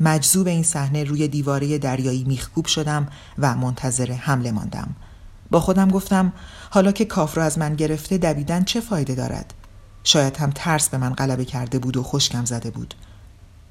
مجذوب 0.00 0.46
این 0.46 0.62
صحنه 0.62 1.04
روی 1.04 1.28
دیواره 1.28 1.78
دریایی 1.78 2.24
میخکوب 2.24 2.66
شدم 2.66 3.08
و 3.38 3.56
منتظر 3.56 4.12
حمله 4.12 4.52
ماندم. 4.52 4.96
با 5.50 5.60
خودم 5.60 5.90
گفتم 5.90 6.32
حالا 6.70 6.92
که 6.92 7.04
کاف 7.04 7.36
را 7.36 7.44
از 7.44 7.58
من 7.58 7.74
گرفته 7.74 8.18
دویدن 8.18 8.64
چه 8.64 8.80
فایده 8.80 9.14
دارد؟ 9.14 9.54
شاید 10.04 10.36
هم 10.36 10.50
ترس 10.54 10.88
به 10.88 10.98
من 10.98 11.14
غلبه 11.14 11.44
کرده 11.44 11.78
بود 11.78 11.96
و 11.96 12.02
خشکم 12.02 12.44
زده 12.44 12.70
بود. 12.70 12.94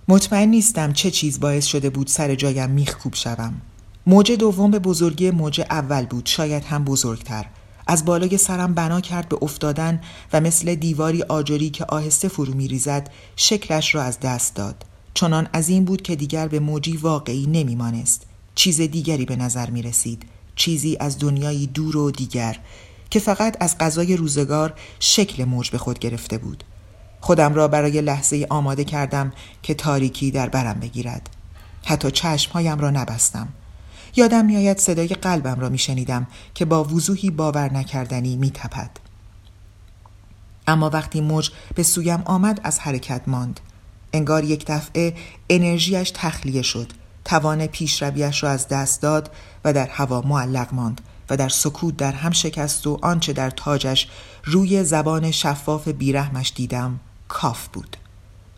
مطمئن 0.08 0.50
نیستم 0.50 0.94
چه 0.94 1.12
چیز 1.12 1.40
باعث 1.40 1.66
شده 1.66 1.90
بود 1.90 2.08
سر 2.08 2.36
جایم 2.36 2.70
میخکوب 2.70 3.16
شوم. 3.16 3.62
موج 4.08 4.32
دوم 4.32 4.72
به 4.72 4.80
بزرگی 4.80 5.32
موج 5.32 5.62
اول 5.62 6.06
بود 6.06 6.26
شاید 6.26 6.64
هم 6.64 6.84
بزرگتر. 6.84 7.46
از 7.88 8.06
بالای 8.06 8.38
سرم 8.38 8.74
بنا 8.74 9.02
کرد 9.02 9.30
به 9.30 9.38
افتادن 9.42 10.02
و 10.34 10.42
مثل 10.42 10.76
دیواری 10.76 11.24
آجری 11.24 11.70
که 11.70 11.86
آهسته 11.86 12.28
فرو 12.28 12.54
می 12.54 12.68
ریزد 12.68 13.10
شکلش 13.36 13.96
را 13.96 14.04
از 14.04 14.20
دست 14.20 14.56
داد. 14.56 14.86
چنان 15.14 15.50
از 15.54 15.70
این 15.70 15.86
بود 15.86 16.02
که 16.02 16.16
دیگر 16.16 16.48
به 16.48 16.60
موجی 16.60 16.98
واقعی 16.98 17.48
نمی 17.48 17.76
مانست. 17.76 18.26
چیز 18.56 18.82
دیگری 18.82 19.26
به 19.26 19.36
نظر 19.36 19.70
می 19.70 19.82
رسید 19.82 20.26
چیزی 20.60 20.98
از 21.00 21.20
دنیایی 21.20 21.68
دور 21.68 21.98
و 21.98 22.12
دیگر 22.12 22.60
که 23.10 23.20
فقط 23.20 23.58
از 23.60 23.78
غذای 23.78 24.18
روزگار 24.18 24.74
شکل 25.00 25.46
موج 25.46 25.72
به 25.72 25.78
خود 25.78 26.00
گرفته 26.00 26.38
بود. 26.38 26.64
خودم 27.22 27.54
را 27.54 27.68
برای 27.68 28.02
لحظه 28.02 28.48
آماده 28.50 28.84
کردم 28.84 29.34
که 29.64 29.74
تاریکی 29.74 30.32
در 30.32 30.50
برم 30.50 30.80
بگیرد. 30.80 31.30
حتی 31.86 32.12
چشمهایم 32.12 32.80
را 32.80 32.90
نبستم. 32.90 33.48
یادم 34.16 34.46
میآید 34.46 34.78
صدای 34.78 35.08
قلبم 35.08 35.60
را 35.60 35.70
میشنیدم 35.70 36.28
که 36.56 36.66
با 36.66 36.84
وضوحی 36.84 37.30
باور 37.30 37.74
نکردنی 37.74 38.36
میتپد. 38.36 38.92
اما 40.68 40.90
وقتی 40.90 41.22
موج 41.22 41.50
به 41.76 41.84
سویم 41.84 42.22
آمد 42.26 42.62
از 42.64 42.80
حرکت 42.80 43.22
ماند. 43.28 43.60
انگار 44.14 44.44
یک 44.44 44.66
دفعه 44.68 45.14
انرژیش 45.50 46.12
تخلیه 46.16 46.62
شد. 46.62 46.94
توان 47.30 47.68
پیشرویش 47.68 48.44
را 48.44 48.50
از 48.50 48.68
دست 48.68 49.02
داد 49.02 49.32
و 49.66 49.74
در 49.74 49.88
هوا 49.88 50.22
معلق 50.22 50.74
ماند 50.74 51.02
و 51.30 51.38
در 51.38 51.50
سکوت 51.50 51.98
در 51.98 52.12
هم 52.12 52.32
شکست 52.32 52.88
و 52.88 53.00
آنچه 53.02 53.34
در 53.34 53.50
تاجش 53.50 54.08
روی 54.44 54.84
زبان 54.84 55.32
شفاف 55.32 55.88
بیرحمش 55.88 56.54
دیدم 56.56 57.00
کاف 57.28 57.68
بود. 57.68 57.98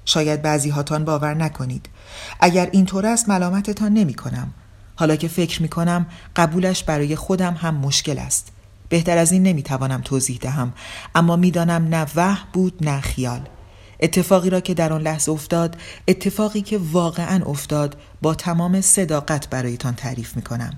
شاید 0.06 0.42
بعضی 0.42 0.70
هاتان 0.70 1.06
باور 1.06 1.34
نکنید. 1.34 1.90
اگر 2.40 2.70
اینطور 2.72 3.06
است 3.06 3.30
ملامتتان 3.30 3.94
نمی 3.94 4.14
کنم. 4.14 4.54
حالا 4.96 5.16
که 5.16 5.28
فکر 5.28 5.62
می 5.62 5.70
کنم 5.70 6.06
قبولش 6.36 6.84
برای 6.84 7.16
خودم 7.16 7.54
هم 7.54 7.76
مشکل 7.76 8.20
است. 8.20 8.52
بهتر 8.90 9.18
از 9.18 9.32
این 9.32 9.44
نمی 9.44 9.64
توانم 9.64 10.02
توضیح 10.02 10.38
دهم. 10.42 10.74
اما 11.16 11.36
می‌دانم 11.36 11.96
نه 11.96 12.06
وح 12.16 12.40
بود 12.54 12.78
نه 12.82 13.02
خیال. 13.02 13.42
اتفاقی 14.02 14.50
را 14.50 14.60
که 14.60 14.74
در 14.74 14.94
آن 14.94 15.02
لحظه 15.02 15.32
افتاد 15.32 15.78
اتفاقی 16.08 16.62
که 16.62 16.80
واقعا 16.92 17.46
افتاد 17.46 17.98
با 18.22 18.36
تمام 18.36 18.82
صداقت 18.82 19.50
برایتان 19.50 19.96
تعریف 19.96 20.36
می 20.36 20.42
کنم 20.42 20.74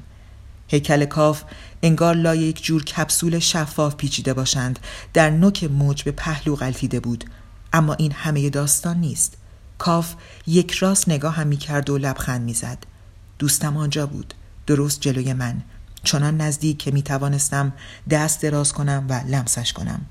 هیکل 0.67 1.05
کاف 1.05 1.43
انگار 1.83 2.15
لای 2.15 2.39
یک 2.39 2.63
جور 2.63 2.83
کپسول 2.83 3.39
شفاف 3.39 3.95
پیچیده 3.95 4.33
باشند 4.33 4.79
در 5.13 5.29
نوک 5.29 5.63
موج 5.63 6.03
به 6.03 6.11
پهلو 6.11 6.55
غلطیده 6.55 6.99
بود. 6.99 7.25
اما 7.73 7.93
این 7.93 8.11
همه 8.11 8.49
داستان 8.49 8.97
نیست. 8.97 9.37
کاف 9.77 10.15
یک 10.47 10.71
راست 10.71 11.09
نگاه 11.09 11.35
هم 11.35 11.47
می 11.47 11.57
کرد 11.57 11.89
و 11.89 11.97
لبخند 11.97 12.41
می 12.41 12.53
زد 12.53 12.77
دوستم 13.39 13.77
آنجا 13.77 14.07
بود 14.07 14.33
درست 14.67 15.01
جلوی 15.01 15.33
من. 15.33 15.61
چنان 16.03 16.41
نزدیک 16.41 16.77
که 16.77 16.91
می 16.91 17.01
توانستم 17.01 17.73
دست 18.09 18.41
دراز 18.41 18.73
کنم 18.73 19.05
و 19.09 19.21
لمسش 19.27 19.73
کنم. 19.73 20.05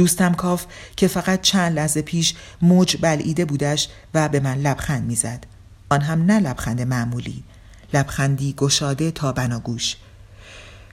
دوستم 0.00 0.34
کاف 0.34 0.66
که 0.96 1.08
فقط 1.08 1.40
چند 1.40 1.76
لحظه 1.76 2.02
پیش 2.02 2.34
موج 2.62 2.96
بلعیده 3.00 3.44
بودش 3.44 3.88
و 4.14 4.28
به 4.28 4.40
من 4.40 4.58
لبخند 4.58 5.04
می‌زد. 5.06 5.46
آن 5.88 6.00
هم 6.00 6.22
نه 6.22 6.40
لبخند 6.40 6.80
معمولی 6.80 7.44
لبخندی 7.94 8.54
گشاده 8.56 9.10
تا 9.10 9.32
بناگوش 9.32 9.96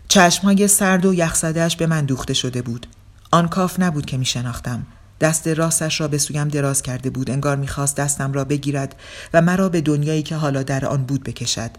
چشمهای 0.08 0.68
سرد 0.68 1.06
و 1.06 1.14
یخزدهش 1.14 1.76
به 1.76 1.88
من 1.88 2.06
دوخته 2.06 2.34
شده 2.34 2.62
بود. 2.62 2.88
آن 3.32 3.48
کاف 3.48 3.80
نبود 3.80 4.06
که 4.06 4.18
می 4.18 4.26
شناختم 4.26 4.86
دست 5.22 5.48
راستش 5.48 6.02
را 6.02 6.08
به 6.08 6.18
سویم 6.18 6.48
دراز 6.48 6.82
کرده 6.82 7.10
بود. 7.10 7.32
انگار 7.32 7.56
می‌خواست 7.56 7.96
دستم 7.96 8.34
را 8.34 8.44
بگیرد 8.44 8.96
و 9.34 9.42
مرا 9.42 9.70
به 9.70 9.82
دنیایی 9.82 10.24
که 10.24 10.36
حالا 10.36 10.64
در 10.64 10.86
آن 10.86 11.04
بود 11.04 11.24
بکشد. 11.24 11.72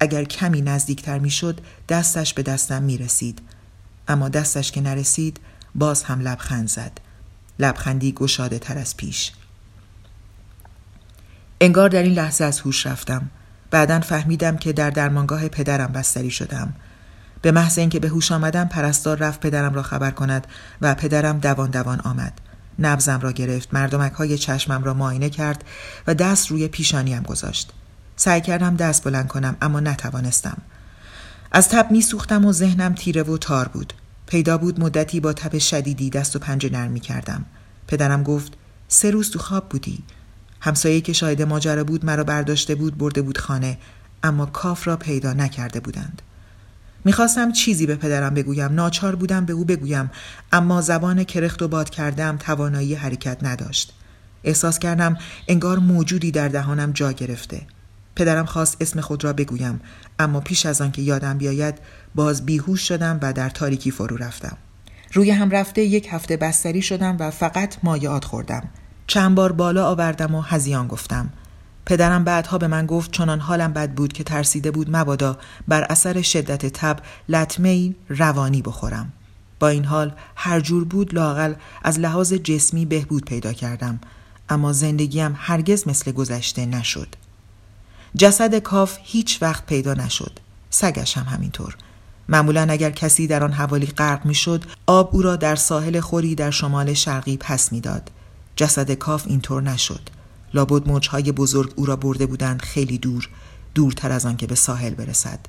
اگر 0.00 0.24
کمی 0.24 0.60
نزدیکتر 0.60 1.18
می‌شد 1.18 1.60
دستش 1.88 2.34
به 2.34 2.42
دستم 2.42 2.82
می 2.82 2.98
رسید. 2.98 3.42
اما 4.08 4.28
دستش 4.28 4.72
که 4.72 4.80
نرسید 4.80 5.40
باز 5.74 6.02
هم 6.02 6.20
لبخند 6.20 6.68
زد. 6.68 6.92
لبخندی 7.58 8.12
گشاده 8.12 8.58
تر 8.58 8.78
از 8.78 8.96
پیش. 8.96 9.32
انگار 11.60 11.88
در 11.88 12.02
این 12.02 12.12
لحظه 12.12 12.44
از 12.44 12.60
هوش 12.60 12.86
رفتم. 12.86 13.30
بعدا 13.70 14.00
فهمیدم 14.00 14.56
که 14.56 14.72
در 14.72 14.90
درمانگاه 14.90 15.48
پدرم 15.48 15.92
بستری 15.92 16.30
شدم. 16.30 16.72
به 17.42 17.52
محض 17.52 17.78
اینکه 17.78 18.00
به 18.00 18.08
هوش 18.08 18.32
آمدم 18.32 18.64
پرستار 18.64 19.16
رفت 19.16 19.40
پدرم 19.40 19.74
را 19.74 19.82
خبر 19.82 20.10
کند 20.10 20.46
و 20.80 20.94
پدرم 20.94 21.38
دوان 21.38 21.70
دوان 21.70 22.00
آمد. 22.00 22.40
نبزم 22.80 23.20
را 23.20 23.32
گرفت 23.32 23.74
مردمک 23.74 24.12
های 24.12 24.38
چشمم 24.38 24.84
را 24.84 24.94
معاینه 24.94 25.30
کرد 25.30 25.64
و 26.06 26.14
دست 26.14 26.50
روی 26.50 26.68
پیشانیم 26.68 27.22
گذاشت 27.22 27.72
سعی 28.16 28.40
کردم 28.40 28.76
دست 28.76 29.04
بلند 29.04 29.28
کنم 29.28 29.56
اما 29.62 29.80
نتوانستم 29.80 30.58
از 31.52 31.68
تب 31.68 31.90
می 31.90 32.02
سوختم 32.02 32.44
و 32.44 32.52
ذهنم 32.52 32.94
تیره 32.94 33.22
و 33.22 33.38
تار 33.38 33.68
بود 33.68 33.92
پیدا 34.30 34.58
بود 34.58 34.80
مدتی 34.80 35.20
با 35.20 35.32
تب 35.32 35.58
شدیدی 35.58 36.10
دست 36.10 36.36
و 36.36 36.38
پنجه 36.38 36.70
نرم 36.70 36.90
می 36.90 37.00
کردم 37.00 37.44
پدرم 37.86 38.22
گفت 38.22 38.52
سه 38.88 39.10
روز 39.10 39.30
تو 39.30 39.38
خواب 39.38 39.68
بودی. 39.68 40.02
همسایه 40.60 41.00
که 41.00 41.12
شاهد 41.12 41.42
ماجرا 41.42 41.84
بود 41.84 42.04
مرا 42.04 42.24
برداشته 42.24 42.74
بود 42.74 42.98
برده 42.98 43.22
بود 43.22 43.38
خانه 43.38 43.78
اما 44.22 44.46
کاف 44.46 44.88
را 44.88 44.96
پیدا 44.96 45.32
نکرده 45.32 45.80
بودند. 45.80 46.22
می‌خواستم 47.04 47.52
چیزی 47.52 47.86
به 47.86 47.96
پدرم 47.96 48.34
بگویم 48.34 48.72
ناچار 48.72 49.14
بودم 49.14 49.44
به 49.44 49.52
او 49.52 49.64
بگویم 49.64 50.10
اما 50.52 50.80
زبان 50.80 51.24
کرخت 51.24 51.62
و 51.62 51.68
باد 51.68 51.90
کردم 51.90 52.36
توانایی 52.36 52.94
حرکت 52.94 53.38
نداشت. 53.42 53.92
احساس 54.44 54.78
کردم 54.78 55.16
انگار 55.48 55.78
موجودی 55.78 56.30
در 56.30 56.48
دهانم 56.48 56.92
جا 56.92 57.12
گرفته. 57.12 57.66
پدرم 58.16 58.44
خواست 58.44 58.76
اسم 58.80 59.00
خود 59.00 59.24
را 59.24 59.32
بگویم 59.32 59.80
اما 60.18 60.40
پیش 60.40 60.66
از 60.66 60.80
آن 60.80 60.92
که 60.92 61.02
یادم 61.02 61.38
بیاید 61.38 61.78
باز 62.14 62.46
بیهوش 62.46 62.88
شدم 62.88 63.18
و 63.22 63.32
در 63.32 63.50
تاریکی 63.50 63.90
فرو 63.90 64.16
رفتم. 64.16 64.56
روی 65.12 65.30
هم 65.30 65.50
رفته 65.50 65.82
یک 65.82 66.08
هفته 66.10 66.36
بستری 66.36 66.82
شدم 66.82 67.16
و 67.20 67.30
فقط 67.30 67.76
مایعات 67.82 68.24
خوردم. 68.24 68.68
چند 69.06 69.34
بار 69.34 69.52
بالا 69.52 69.86
آوردم 69.86 70.34
و 70.34 70.40
هزیان 70.40 70.88
گفتم. 70.88 71.30
پدرم 71.86 72.24
بعدها 72.24 72.58
به 72.58 72.66
من 72.66 72.86
گفت 72.86 73.10
چنان 73.10 73.40
حالم 73.40 73.72
بد 73.72 73.90
بود 73.92 74.12
که 74.12 74.24
ترسیده 74.24 74.70
بود 74.70 74.96
مبادا 74.96 75.38
بر 75.68 75.82
اثر 75.82 76.22
شدت 76.22 76.66
تب 76.66 76.96
لطمه 77.28 77.94
روانی 78.08 78.62
بخورم. 78.62 79.12
با 79.60 79.68
این 79.68 79.84
حال 79.84 80.12
هر 80.36 80.60
جور 80.60 80.84
بود 80.84 81.14
لاقل 81.14 81.54
از 81.82 81.98
لحاظ 81.98 82.32
جسمی 82.32 82.86
بهبود 82.86 83.24
پیدا 83.24 83.52
کردم 83.52 84.00
اما 84.48 84.72
زندگیم 84.72 85.32
هرگز 85.36 85.88
مثل 85.88 86.12
گذشته 86.12 86.66
نشد. 86.66 87.08
جسد 88.16 88.58
کاف 88.58 88.98
هیچ 89.02 89.42
وقت 89.42 89.66
پیدا 89.66 89.94
نشد. 89.94 90.38
سگش 90.70 91.18
هم 91.18 91.24
همینطور. 91.24 91.76
معمولا 92.28 92.66
اگر 92.70 92.90
کسی 92.90 93.26
در 93.26 93.44
آن 93.44 93.52
حوالی 93.52 93.86
غرق 93.86 94.26
می‌شد 94.26 94.64
آب 94.86 95.10
او 95.12 95.22
را 95.22 95.36
در 95.36 95.56
ساحل 95.56 96.00
خوری 96.00 96.34
در 96.34 96.50
شمال 96.50 96.94
شرقی 96.94 97.36
پس 97.36 97.72
می‌داد. 97.72 98.10
جسد 98.56 98.92
کاف 98.92 99.24
اینطور 99.26 99.62
نشد. 99.62 100.00
لابد 100.54 100.88
موجهای 100.88 101.32
بزرگ 101.32 101.72
او 101.76 101.86
را 101.86 101.96
برده 101.96 102.26
بودند 102.26 102.62
خیلی 102.62 102.98
دور 102.98 103.28
دورتر 103.74 104.12
از 104.12 104.26
آن 104.26 104.36
که 104.36 104.46
به 104.46 104.54
ساحل 104.54 104.94
برسد. 104.94 105.40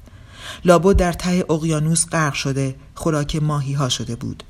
لابد 0.66 0.96
در 0.98 1.14
ته 1.14 1.46
اقیانوس 1.50 2.06
غرق 2.06 2.34
شده 2.34 2.76
خوراک 2.96 3.36
ماهی 3.36 3.74
ها 3.74 3.90
شده 3.90 4.16
بود. 4.16 4.44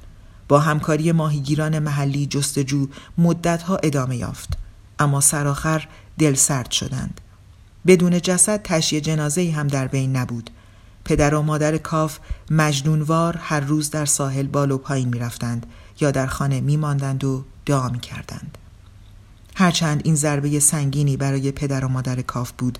با 0.48 0.60
همکاری 0.60 1.12
ماهیگیران 1.12 1.80
محلی 1.80 2.26
جستجو 2.26 2.88
مدتها 3.18 3.78
ادامه 3.78 4.18
یافت. 4.18 4.58
اما 5.00 5.22
سرآخر 5.22 5.88
دل 6.20 6.36
سرد 6.36 6.72
شدند. 6.72 7.22
بدون 7.88 8.22
جسد 8.22 8.62
تشیه 8.64 9.02
جنازه 9.02 9.52
هم 9.52 9.68
در 9.68 9.88
بین 9.88 10.16
نبود 10.16 10.50
پدر 11.06 11.36
و 11.36 11.42
مادر 11.42 11.78
کاف 11.78 12.20
مجنونوار 12.52 13.38
هر 13.38 13.60
روز 13.60 13.90
در 13.90 14.06
ساحل 14.06 14.48
بالو 14.48 14.78
پایین 14.78 15.08
می 15.08 15.20
رفتند 15.20 15.66
یا 16.00 16.12
در 16.12 16.28
خانه 16.28 16.62
می 16.62 16.78
ماندند 16.78 17.24
و 17.24 17.44
دعا 17.66 17.90
می 17.90 18.00
کردند. 18.00 18.58
هرچند 19.56 20.02
این 20.04 20.16
ضربه 20.16 20.60
سنگینی 20.60 21.18
برای 21.18 21.52
پدر 21.52 21.86
و 21.86 21.88
مادر 21.88 22.22
کاف 22.22 22.52
بود 22.58 22.80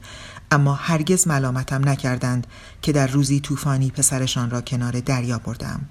اما 0.52 0.74
هرگز 0.74 1.28
ملامتم 1.28 1.90
نکردند 1.90 2.48
که 2.82 2.92
در 2.92 3.08
روزی 3.08 3.40
طوفانی 3.40 3.92
پسرشان 3.92 4.50
را 4.50 4.62
کنار 4.62 5.00
دریا 5.00 5.40
بردم 5.40 5.82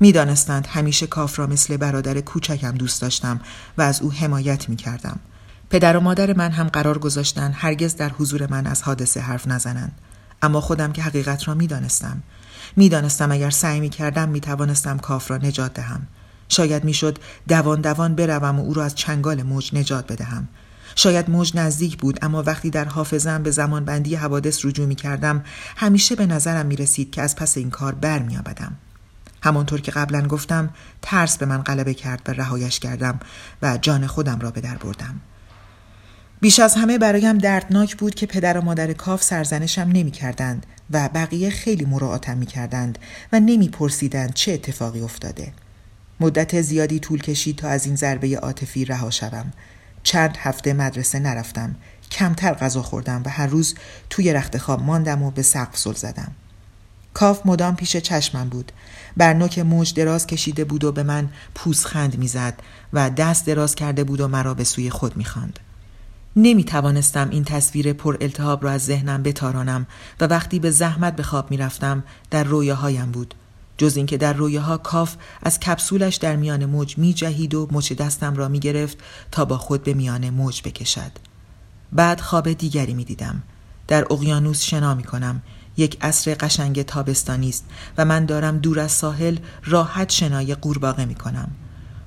می‌دانستند 0.00 0.66
همیشه 0.66 1.06
کاف 1.06 1.38
را 1.38 1.46
مثل 1.46 1.76
برادر 1.76 2.20
کوچکم 2.20 2.72
دوست 2.72 3.02
داشتم 3.02 3.40
و 3.78 3.82
از 3.82 4.02
او 4.02 4.12
حمایت 4.12 4.68
می 4.68 4.76
کردم. 4.76 5.20
پدر 5.72 5.96
و 5.96 6.00
مادر 6.00 6.36
من 6.36 6.50
هم 6.50 6.68
قرار 6.68 6.98
گذاشتند 6.98 7.54
هرگز 7.56 7.96
در 7.96 8.08
حضور 8.08 8.50
من 8.50 8.66
از 8.66 8.82
حادثه 8.82 9.20
حرف 9.20 9.48
نزنند. 9.48 9.98
اما 10.42 10.60
خودم 10.60 10.92
که 10.92 11.02
حقیقت 11.02 11.48
را 11.48 11.54
می‌دانستم. 11.54 12.22
می‌دانستم 12.76 13.32
اگر 13.32 13.50
سعی 13.50 13.80
می 13.80 13.88
کردم 13.88 14.28
می 14.28 14.40
توانستم 14.40 14.98
کاف 14.98 15.30
را 15.30 15.36
نجات 15.36 15.74
دهم. 15.74 16.06
شاید 16.48 16.84
می‌شد 16.84 17.18
دوان 17.48 17.80
دوان 17.80 18.14
بروم 18.14 18.58
و 18.58 18.62
او 18.62 18.74
را 18.74 18.84
از 18.84 18.94
چنگال 18.94 19.42
موج 19.42 19.74
نجات 19.74 20.12
بدهم 20.12 20.48
شاید 20.94 21.30
موج 21.30 21.52
نزدیک 21.54 21.98
بود 21.98 22.18
اما 22.22 22.42
وقتی 22.42 22.70
در 22.70 22.84
حافظم 22.84 23.42
به 23.42 23.50
زمان 23.50 23.84
بندی 23.84 24.14
حوادث 24.14 24.64
رجوع 24.64 24.86
می 24.86 24.94
کردم 24.94 25.44
همیشه 25.76 26.14
به 26.14 26.26
نظرم 26.26 26.66
می 26.66 26.76
رسید 26.76 27.10
که 27.10 27.22
از 27.22 27.36
پس 27.36 27.56
این 27.56 27.70
کار 27.70 27.94
برمیآمدم 27.94 28.76
همانطور 29.42 29.80
که 29.80 29.90
قبلا 29.92 30.26
گفتم 30.26 30.70
ترس 31.02 31.38
به 31.38 31.46
من 31.46 31.62
غلبه 31.62 31.94
کرد 31.94 32.22
و 32.28 32.32
رهایش 32.32 32.78
کردم 32.78 33.20
و 33.62 33.78
جان 33.82 34.06
خودم 34.06 34.38
را 34.38 34.50
به 34.50 34.60
در 34.60 34.76
بردم 34.76 35.20
بیش 36.42 36.60
از 36.60 36.74
همه 36.74 36.98
برایم 36.98 37.38
دردناک 37.38 37.96
بود 37.96 38.14
که 38.14 38.26
پدر 38.26 38.58
و 38.58 38.62
مادر 38.62 38.92
کاف 38.92 39.22
سرزنشم 39.22 39.80
نمی 39.82 40.10
کردند 40.10 40.66
و 40.90 41.08
بقیه 41.08 41.50
خیلی 41.50 41.84
مراعاتم 41.84 42.36
می 42.36 42.46
کردند 42.46 42.98
و 43.32 43.40
نمی 43.40 43.68
پرسیدند 43.68 44.34
چه 44.34 44.52
اتفاقی 44.52 45.00
افتاده. 45.00 45.52
مدت 46.20 46.62
زیادی 46.62 46.98
طول 46.98 47.20
کشید 47.22 47.56
تا 47.56 47.68
از 47.68 47.86
این 47.86 47.96
ضربه 47.96 48.38
عاطفی 48.38 48.84
رها 48.84 49.10
شوم. 49.10 49.52
چند 50.02 50.36
هفته 50.36 50.72
مدرسه 50.72 51.18
نرفتم. 51.18 51.74
کمتر 52.10 52.54
غذا 52.54 52.82
خوردم 52.82 53.22
و 53.24 53.28
هر 53.28 53.46
روز 53.46 53.74
توی 54.10 54.32
رخت 54.32 54.58
خواب 54.58 54.82
ماندم 54.82 55.22
و 55.22 55.30
به 55.30 55.42
سقف 55.42 55.78
زل 55.78 55.94
زدم. 55.94 56.32
کاف 57.14 57.46
مدام 57.46 57.76
پیش 57.76 57.96
چشمم 57.96 58.48
بود. 58.48 58.72
بر 59.16 59.34
نوک 59.34 59.58
موج 59.58 59.94
دراز 59.94 60.26
کشیده 60.26 60.64
بود 60.64 60.84
و 60.84 60.92
به 60.92 61.02
من 61.02 61.28
پوزخند 61.54 62.18
می‌زد 62.18 62.54
و 62.92 63.10
دست 63.10 63.46
دراز 63.46 63.74
کرده 63.74 64.04
بود 64.04 64.20
و 64.20 64.28
مرا 64.28 64.54
به 64.54 64.64
سوی 64.64 64.90
خود 64.90 65.16
می‌خواند. 65.16 65.58
نمی 66.36 66.64
توانستم 66.64 67.30
این 67.30 67.44
تصویر 67.44 67.92
پر 67.92 68.16
التهاب 68.20 68.64
را 68.64 68.70
از 68.70 68.84
ذهنم 68.84 69.22
بتارانم 69.22 69.86
و 70.20 70.24
وقتی 70.24 70.58
به 70.58 70.70
زحمت 70.70 71.16
به 71.16 71.22
خواب 71.22 71.50
می 71.50 71.56
رفتم 71.56 72.02
در 72.30 72.44
رویاهایم 72.44 73.10
بود. 73.10 73.34
جز 73.78 73.96
اینکه 73.96 74.16
در 74.16 74.32
رویاها 74.32 74.76
کاف 74.76 75.16
از 75.42 75.60
کپسولش 75.60 76.16
در 76.16 76.36
میان 76.36 76.66
موج 76.66 76.98
می 76.98 77.14
جهید 77.14 77.54
و 77.54 77.68
مچ 77.70 77.92
دستم 77.92 78.36
را 78.36 78.48
می 78.48 78.60
گرفت 78.60 78.98
تا 79.30 79.44
با 79.44 79.58
خود 79.58 79.84
به 79.84 79.94
میان 79.94 80.30
موج 80.30 80.62
بکشد. 80.62 81.12
بعد 81.92 82.20
خواب 82.20 82.52
دیگری 82.52 82.94
می 82.94 83.04
دیدم 83.04 83.42
در 83.88 84.06
اقیانوس 84.10 84.62
شنا 84.62 84.94
می 84.94 85.04
کنم 85.04 85.42
یک 85.76 85.98
عصر 86.00 86.34
قشنگ 86.34 86.82
تابستانی 86.82 87.48
است 87.48 87.64
و 87.98 88.04
من 88.04 88.26
دارم 88.26 88.58
دور 88.58 88.80
از 88.80 88.92
ساحل 88.92 89.36
راحت 89.64 90.10
شنای 90.10 90.54
قورباغه 90.54 91.04
می 91.04 91.14
کنم 91.14 91.50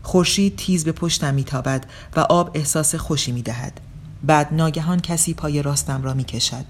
خورشید 0.03 0.55
تیز 0.55 0.85
به 0.85 0.91
پشتم 0.91 1.33
میتابد 1.33 1.85
و 2.15 2.19
آب 2.19 2.51
احساس 2.53 2.95
خوشی 2.95 3.31
می 3.31 3.41
دهد. 3.41 3.81
بعد 4.25 4.53
ناگهان 4.53 4.99
کسی 4.99 5.33
پای 5.33 5.61
راستم 5.61 6.03
را 6.03 6.13
می 6.13 6.23
کشد. 6.23 6.65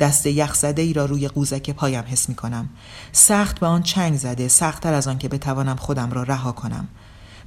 دست 0.00 0.26
یخزده 0.26 0.82
ای 0.82 0.92
را 0.92 1.04
روی 1.04 1.28
قوزک 1.28 1.70
پایم 1.70 2.04
حس 2.06 2.28
می 2.28 2.34
کنم. 2.34 2.68
سخت 3.12 3.58
به 3.58 3.66
آن 3.66 3.82
چنگ 3.82 4.16
زده 4.16 4.48
سختتر 4.48 4.94
از 4.94 5.08
آن 5.08 5.18
که 5.18 5.28
بتوانم 5.28 5.76
خودم 5.76 6.10
را 6.10 6.22
رها 6.22 6.52
کنم. 6.52 6.88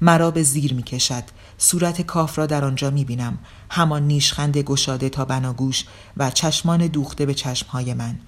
مرا 0.01 0.31
به 0.31 0.43
زیر 0.43 0.73
می 0.73 0.83
کشد. 0.83 1.23
صورت 1.57 2.01
کاف 2.01 2.37
را 2.37 2.45
در 2.45 2.65
آنجا 2.65 2.89
می 2.89 3.05
بینم. 3.05 3.37
همان 3.69 4.07
نیشخند 4.07 4.57
گشاده 4.57 5.09
تا 5.09 5.25
بناگوش 5.25 5.85
و 6.17 6.31
چشمان 6.31 6.87
دوخته 6.87 7.25
به 7.25 7.33
چشمهای 7.33 7.93
من. 7.93 8.19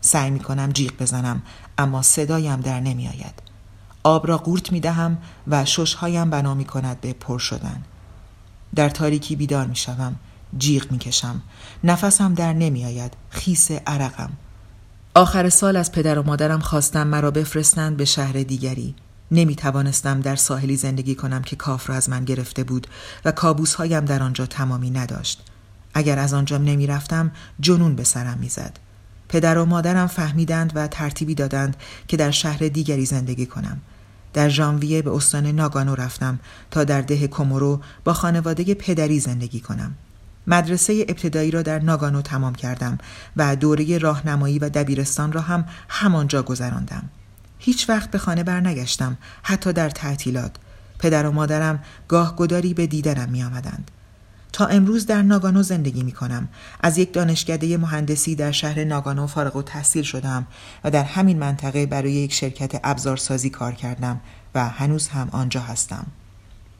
سعی 0.00 0.30
می 0.30 0.40
کنم 0.40 0.72
جیغ 0.72 0.92
بزنم 1.00 1.42
اما 1.78 2.02
صدایم 2.02 2.60
در 2.60 2.80
نمی 2.80 3.08
آید. 3.08 3.42
آب 4.02 4.26
را 4.28 4.38
قورت 4.38 4.72
می 4.72 4.80
دهم 4.80 5.18
و 5.48 5.64
ششهایم 5.64 6.30
بنا 6.30 6.54
می 6.54 6.64
کند 6.64 7.00
به 7.00 7.12
پر 7.12 7.38
شدن. 7.38 7.82
در 8.74 8.88
تاریکی 8.88 9.36
بیدار 9.36 9.66
می 9.66 9.76
شوم. 9.76 10.16
جیغ 10.58 10.92
می‌کشم. 10.92 11.42
نفسم 11.84 12.34
در 12.34 12.52
نمیآید. 12.52 13.12
خیس 13.30 13.70
عرقم. 13.70 14.30
آخر 15.14 15.48
سال 15.48 15.76
از 15.76 15.92
پدر 15.92 16.18
و 16.18 16.22
مادرم 16.22 16.60
خواستم 16.60 17.06
مرا 17.06 17.30
بفرستند 17.30 17.96
به 17.96 18.04
شهر 18.04 18.32
دیگری. 18.32 18.94
نمی 19.30 19.54
توانستم 19.54 20.20
در 20.20 20.36
ساحلی 20.36 20.76
زندگی 20.76 21.14
کنم 21.14 21.42
که 21.42 21.56
کاف 21.56 21.90
را 21.90 21.96
از 21.96 22.10
من 22.10 22.24
گرفته 22.24 22.64
بود 22.64 22.86
و 23.24 23.32
کابوس 23.32 23.74
هایم 23.74 24.04
در 24.04 24.22
آنجا 24.22 24.46
تمامی 24.46 24.90
نداشت. 24.90 25.42
اگر 25.94 26.18
از 26.18 26.34
آنجا 26.34 26.58
نمی 26.58 26.86
رفتم 26.86 27.30
جنون 27.60 27.96
به 27.96 28.04
سرم 28.04 28.38
می‌زد. 28.40 28.78
پدر 29.28 29.58
و 29.58 29.64
مادرم 29.64 30.06
فهمیدند 30.06 30.72
و 30.74 30.86
ترتیبی 30.86 31.34
دادند 31.34 31.76
که 32.08 32.16
در 32.16 32.30
شهر 32.30 32.58
دیگری 32.58 33.06
زندگی 33.06 33.46
کنم. 33.46 33.80
در 34.32 34.48
ژانویه 34.48 35.02
به 35.02 35.14
استان 35.14 35.46
ناگانو 35.46 35.94
رفتم 35.94 36.38
تا 36.70 36.84
در 36.84 37.00
ده 37.00 37.26
کومورو 37.26 37.80
با 38.04 38.12
خانواده 38.12 38.74
پدری 38.74 39.20
زندگی 39.20 39.60
کنم. 39.60 39.94
مدرسه 40.46 41.04
ابتدایی 41.08 41.50
را 41.50 41.62
در 41.62 41.78
ناگانو 41.78 42.22
تمام 42.22 42.54
کردم 42.54 42.98
و 43.36 43.56
دوره 43.56 43.98
راهنمایی 43.98 44.58
و 44.58 44.68
دبیرستان 44.68 45.32
را 45.32 45.40
هم 45.40 45.64
همانجا 45.88 46.42
گذراندم. 46.42 47.08
هیچ 47.58 47.88
وقت 47.88 48.10
به 48.10 48.18
خانه 48.18 48.42
برنگشتم 48.42 49.16
حتی 49.42 49.72
در 49.72 49.90
تعطیلات. 49.90 50.52
پدر 50.98 51.26
و 51.26 51.32
مادرم 51.32 51.82
گاه 52.08 52.36
گداری 52.36 52.74
به 52.74 52.86
دیدنم 52.86 53.28
می 53.28 53.42
آمدند. 53.42 53.90
تا 54.52 54.66
امروز 54.66 55.06
در 55.06 55.22
ناگانو 55.22 55.62
زندگی 55.62 56.02
می 56.02 56.12
کنم. 56.12 56.48
از 56.80 56.98
یک 56.98 57.12
دانشکده 57.12 57.76
مهندسی 57.76 58.34
در 58.34 58.52
شهر 58.52 58.84
ناگانو 58.84 59.26
فارغ 59.26 59.56
و 59.56 59.62
تحصیل 59.62 60.02
شدم 60.02 60.46
و 60.84 60.90
در 60.90 61.04
همین 61.04 61.38
منطقه 61.38 61.86
برای 61.86 62.12
یک 62.12 62.32
شرکت 62.32 62.80
ابزارسازی 62.84 63.50
کار 63.50 63.72
کردم 63.72 64.20
و 64.54 64.68
هنوز 64.68 65.08
هم 65.08 65.28
آنجا 65.32 65.60
هستم. 65.60 66.06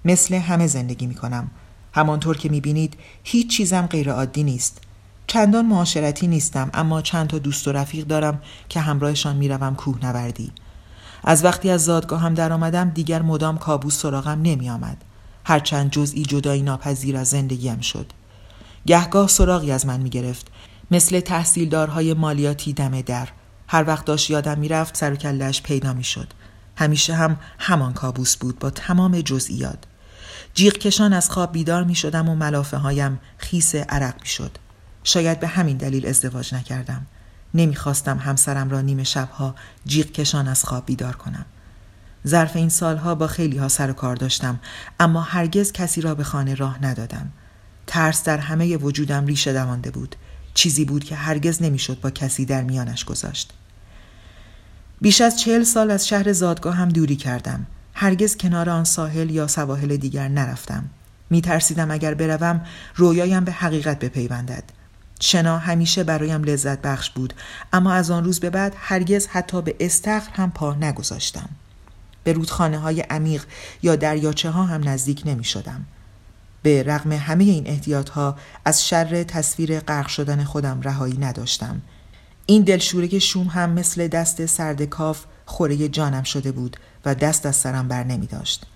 مثل 0.05 0.35
همه 0.35 0.67
زندگی 0.67 1.07
می 1.07 1.15
کنم. 1.15 1.51
همانطور 1.97 2.37
که 2.37 2.49
می 2.49 2.61
بینید 2.61 2.97
هیچ 3.25 3.57
چیزم 3.57 3.87
غیر 3.87 4.13
عادی 4.13 4.43
نیست. 4.43 4.81
چندان 5.27 5.67
معاشرتی 5.67 6.27
نیستم 6.27 6.71
اما 6.75 7.03
چند 7.03 7.27
تا 7.27 7.39
دوست 7.39 7.69
و 7.69 7.73
رفیق 7.73 8.07
دارم 8.07 8.43
که 8.69 8.81
همراهشان 8.81 9.37
می‌روم 9.37 9.75
کوه 9.75 9.99
نوردی. 10.03 10.53
از 11.25 11.45
وقتی 11.45 11.71
از 11.71 11.85
زادگاهم 11.85 12.35
درآمدم 12.35 12.91
دیگر 12.91 13.23
مدام 13.23 13.59
کابوس 13.59 14.01
سراغم 14.01 14.43
نمی 14.43 14.71
آمد. 14.71 15.05
هرچند 15.45 15.91
جزئی 15.91 16.23
جدایی 16.23 16.63
ناپذیر 16.63 17.17
از 17.17 17.29
زندگیم 17.29 17.81
شد. 17.81 18.13
گهگاه 18.87 19.29
سراغی 19.29 19.71
از 19.71 19.87
من 19.87 20.01
می 20.01 20.11
گرفت. 20.11 20.47
مثل 20.91 21.21
تحصیلدارهای 21.21 22.15
مالیاتی 22.15 22.73
دم 22.73 23.01
در. 23.01 23.29
هر 23.69 23.85
وقت 23.87 24.05
داشت 24.05 24.31
یادم 24.31 24.59
می‌رفت 24.59 24.97
سر 24.97 25.13
و 25.13 25.53
پیدا 25.65 25.93
می 25.93 26.05
شد. 26.05 26.29
همیشه 26.77 27.15
هم 27.15 27.37
همان 27.59 27.93
کابوس 27.93 28.37
بود 28.37 28.59
با 28.59 28.71
تمام 28.71 29.21
جزئیات. 29.21 29.79
جیغ 30.57 30.73
کشان 30.73 31.13
از 31.13 31.31
خواب 31.31 31.53
بیدار 31.53 31.85
می 31.85 31.95
شدم 31.95 32.29
و 32.29 32.35
ملافه 32.35 32.77
هایم 32.77 33.19
خیس 33.39 33.75
عرق 33.75 34.21
می 34.21 34.27
شد. 34.27 34.59
شاید 35.05 35.41
به 35.41 35.47
همین 35.47 35.77
دلیل 35.77 36.07
ازدواج 36.07 36.55
نکردم. 36.55 37.07
نمی‌خواستم 37.55 38.19
همسرم 38.19 38.71
را 38.71 38.81
نیمه 38.81 39.05
شبها 39.05 39.55
جیغ 39.87 40.07
کشان 40.07 40.49
از 40.49 40.65
خواب 40.65 40.87
بیدار 40.87 41.17
کنم. 41.17 41.45
ظرف 42.27 42.57
این 42.57 42.69
سالها 42.69 43.15
با 43.15 43.27
خیلی 43.27 43.59
ها 43.59 43.69
سر 43.69 43.91
و 43.91 43.93
کار 43.93 44.17
داشتم 44.17 44.61
اما 45.01 45.21
هرگز 45.21 45.73
کسی 45.73 46.01
را 46.01 46.15
به 46.15 46.25
خانه 46.25 46.55
راه 46.55 46.85
ندادم. 46.85 47.33
ترس 47.87 48.25
در 48.25 48.39
همه 48.39 48.77
وجودم 48.77 49.27
ریشه 49.27 49.53
دوانده 49.53 49.91
بود. 49.91 50.17
چیزی 50.55 50.85
بود 50.85 51.05
که 51.05 51.17
هرگز 51.17 51.63
نمی‌شد 51.63 52.01
با 52.01 52.11
کسی 52.11 52.45
در 52.45 52.63
میانش 52.63 53.05
گذاشت. 53.05 53.53
بیش 55.01 55.21
از 55.21 55.41
چهل 55.41 55.63
سال 55.63 55.91
از 55.91 56.09
شهر 56.09 56.33
زادگاه 56.33 56.75
هم 56.75 56.89
دوری 56.89 57.17
کردم. 57.17 57.67
هرگز 57.99 58.37
کنار 58.37 58.71
آن 58.71 58.85
ساحل 58.85 59.31
یا 59.31 59.47
سواحل 59.47 59.97
دیگر 59.97 60.29
نرفتم. 60.29 60.85
می 61.31 61.41
ترسیدم 61.41 61.91
اگر 61.91 62.15
بروم 62.15 62.61
رویایم 62.97 63.45
به 63.45 63.53
حقیقت 63.53 63.99
بپیوندد. 63.99 64.65
شنا 65.21 65.59
همیشه 65.59 66.05
برایم 66.05 66.45
لذت 66.45 66.83
بخش 66.83 67.11
بود 67.11 67.35
اما 67.73 67.93
از 67.93 68.11
آن 68.11 68.25
روز 68.25 68.41
به 68.41 68.51
بعد 68.51 68.75
هرگز 68.79 69.27
حتی 69.27 69.63
به 69.63 69.77
استخر 69.81 70.31
هم 70.35 70.51
پا 70.51 70.75
نگذاشتم. 70.75 71.49
به 72.25 72.33
رودخانه 72.33 72.79
های 72.79 73.01
عمیق 73.01 73.45
یا 73.83 73.97
دریاچه 73.97 74.51
ها 74.51 74.65
هم 74.65 74.89
نزدیک 74.89 75.23
نمی 75.25 75.45
شدم. 75.45 75.87
به 76.63 76.83
رغم 76.83 77.13
همه 77.13 77.45
این 77.45 77.67
احتیاط 77.67 78.09
ها 78.09 78.37
از 78.65 78.89
شر 78.89 79.23
تصویر 79.23 79.81
غرق 79.81 80.07
شدن 80.09 80.45
خودم 80.45 80.81
رهایی 80.81 81.19
نداشتم. 81.19 81.83
این 82.49 82.63
دلشوره 82.63 83.19
شوم 83.19 83.47
هم 83.47 83.71
مثل 83.71 84.09
دست 84.09 84.47
سرد 84.47 84.83
کاف 84.83 85.25
خوره 85.47 85.89
جانم 85.89 86.23
شده 86.23 86.53
بود 86.53 86.77
و 87.05 87.15
دست 87.15 87.47
از 87.47 87.57
سرم 87.57 87.89
بر 87.89 88.05
نمی 88.05 88.27
داشت. 88.27 88.67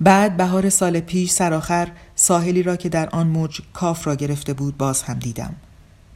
بعد 0.00 0.36
بهار 0.36 0.70
سال 0.70 1.00
پیش 1.00 1.30
سرآخر 1.30 1.88
ساحلی 2.14 2.62
را 2.62 2.76
که 2.76 2.88
در 2.88 3.08
آن 3.08 3.26
موج 3.26 3.60
کاف 3.72 4.06
را 4.06 4.14
گرفته 4.14 4.52
بود 4.52 4.76
باز 4.78 5.02
هم 5.02 5.18
دیدم. 5.18 5.54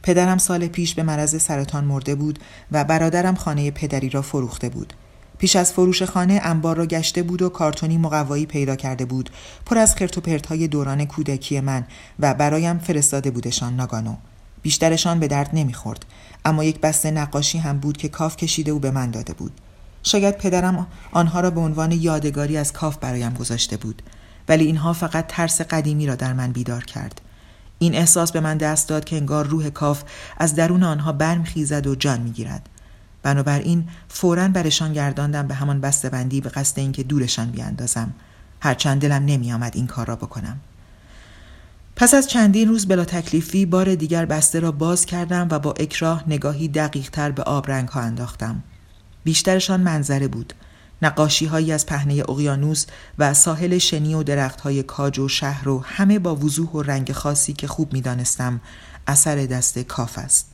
پدرم 0.03 0.37
سال 0.37 0.67
پیش 0.67 0.95
به 0.95 1.03
مرض 1.03 1.41
سرطان 1.41 1.83
مرده 1.83 2.15
بود 2.15 2.39
و 2.71 2.83
برادرم 2.83 3.35
خانه 3.35 3.71
پدری 3.71 4.09
را 4.09 4.21
فروخته 4.21 4.69
بود. 4.69 4.93
پیش 5.37 5.55
از 5.55 5.73
فروش 5.73 6.03
خانه 6.03 6.39
انبار 6.43 6.75
را 6.75 6.85
گشته 6.85 7.23
بود 7.23 7.41
و 7.41 7.49
کارتونی 7.49 7.97
مقوایی 7.97 8.45
پیدا 8.45 8.75
کرده 8.75 9.05
بود 9.05 9.29
پر 9.65 9.77
از 9.77 9.95
خرت 9.95 10.17
و 10.51 10.67
دوران 10.67 11.05
کودکی 11.05 11.59
من 11.59 11.85
و 12.19 12.33
برایم 12.33 12.77
فرستاده 12.77 13.31
بودشان 13.31 13.75
ناگانو 13.75 14.15
بیشترشان 14.61 15.19
به 15.19 15.27
درد 15.27 15.49
نمی‌خورد 15.53 16.05
اما 16.47 16.63
یک 16.63 16.79
بسته 16.79 17.11
نقاشی 17.11 17.57
هم 17.57 17.77
بود 17.77 17.97
که 17.97 18.09
کاف 18.09 18.37
کشیده 18.37 18.71
و 18.71 18.79
به 18.79 18.91
من 18.91 19.11
داده 19.11 19.33
بود. 19.33 19.51
شاید 20.03 20.37
پدرم 20.37 20.87
آنها 21.11 21.39
را 21.39 21.49
به 21.49 21.59
عنوان 21.59 21.91
یادگاری 21.91 22.57
از 22.57 22.73
کاف 22.73 22.97
برایم 22.97 23.33
گذاشته 23.33 23.77
بود 23.77 24.01
ولی 24.47 24.65
اینها 24.65 24.93
فقط 24.93 25.27
ترس 25.27 25.61
قدیمی 25.61 26.07
را 26.07 26.15
در 26.15 26.33
من 26.33 26.51
بیدار 26.51 26.83
کرد. 26.83 27.21
این 27.79 27.95
احساس 27.95 28.31
به 28.31 28.39
من 28.39 28.57
دست 28.57 28.89
داد 28.89 29.05
که 29.05 29.15
انگار 29.15 29.47
روح 29.47 29.69
کاف 29.69 30.03
از 30.37 30.55
درون 30.55 30.83
آنها 30.83 31.11
برمیخیزد 31.11 31.87
و 31.87 31.95
جان 31.95 32.21
می‌گیرد. 32.21 32.69
بنابراین 33.23 33.87
فورا 34.09 34.47
برشان 34.47 34.93
گرداندم 34.93 35.47
به 35.47 35.53
همان 35.53 35.81
بندی 36.11 36.41
به 36.41 36.49
قصد 36.49 36.79
اینکه 36.79 37.03
دورشان 37.03 37.51
بیاندازم. 37.51 38.13
هرچند 38.61 39.01
دلم 39.01 39.25
نمیآمد 39.25 39.75
این 39.75 39.87
کار 39.87 40.07
را 40.07 40.15
بکنم. 40.15 40.59
پس 41.99 42.13
از 42.13 42.27
چندین 42.27 42.69
روز 42.69 42.87
بلا 42.87 43.05
تکلیفی 43.05 43.65
بار 43.65 43.95
دیگر 43.95 44.25
بسته 44.25 44.59
را 44.59 44.71
باز 44.71 45.05
کردم 45.05 45.47
و 45.51 45.59
با 45.59 45.71
اکراه 45.71 46.23
نگاهی 46.27 46.67
دقیق 46.67 47.09
تر 47.09 47.31
به 47.31 47.43
آبرنگ 47.43 47.87
ها 47.87 48.01
انداختم 48.01 48.63
بیشترشان 49.23 49.79
منظره 49.79 50.27
بود 50.27 50.53
نقاشی 51.01 51.45
هایی 51.45 51.71
از 51.71 51.85
پهنه 51.85 52.23
اقیانوس 52.29 52.85
و 53.19 53.33
ساحل 53.33 53.77
شنی 53.77 54.13
و 54.13 54.23
درخت 54.23 54.61
های 54.61 54.83
کاج 54.83 55.19
و 55.19 55.27
شهر 55.27 55.69
و 55.69 55.79
همه 55.85 56.19
با 56.19 56.35
وضوح 56.35 56.69
و 56.69 56.81
رنگ 56.81 57.11
خاصی 57.11 57.53
که 57.53 57.67
خوب 57.67 57.93
می 57.93 58.01
دانستم 58.01 58.61
اثر 59.07 59.35
دست 59.35 59.79
کاف 59.79 60.17
است. 60.17 60.51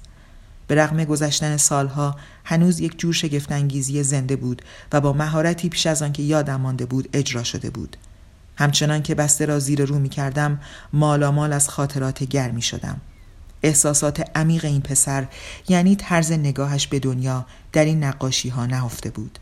به 0.68 0.76
رغم 0.76 1.04
گذشتن 1.04 1.58
سالها 1.58 2.16
هنوز 2.44 2.80
یک 2.80 3.00
جور 3.00 3.14
شگفتانگیزی 3.14 4.04
زنده 4.04 4.36
بود 4.36 4.62
و 4.92 5.02
با 5.02 5.14
مهارتی 5.14 5.70
پیش 5.70 5.88
از 5.88 6.02
آنکه 6.02 6.24
یادم 6.24 6.62
مانده 6.62 6.86
بود 6.86 7.10
اجرا 7.14 7.44
شده 7.44 7.70
بود. 7.70 7.98
همچنان 8.56 9.04
که 9.04 9.16
بسته 9.16 9.46
را 9.46 9.60
زیر 9.60 9.86
رو 9.86 10.00
می 10.00 10.10
کردم 10.10 10.60
مالامال 10.94 11.54
از 11.54 11.70
خاطرات 11.70 12.24
گرمی 12.24 12.62
شدم. 12.62 13.02
احساسات 13.64 14.30
عمیق 14.36 14.66
این 14.66 14.82
پسر 14.82 15.28
یعنی 15.68 15.96
طرز 15.96 16.32
نگاهش 16.32 16.88
به 16.88 17.00
دنیا 17.00 17.46
در 17.72 17.86
این 17.86 18.04
نقاشی 18.04 18.50
ها 18.50 18.66
نهفته 18.66 19.10
بود. 19.10 19.40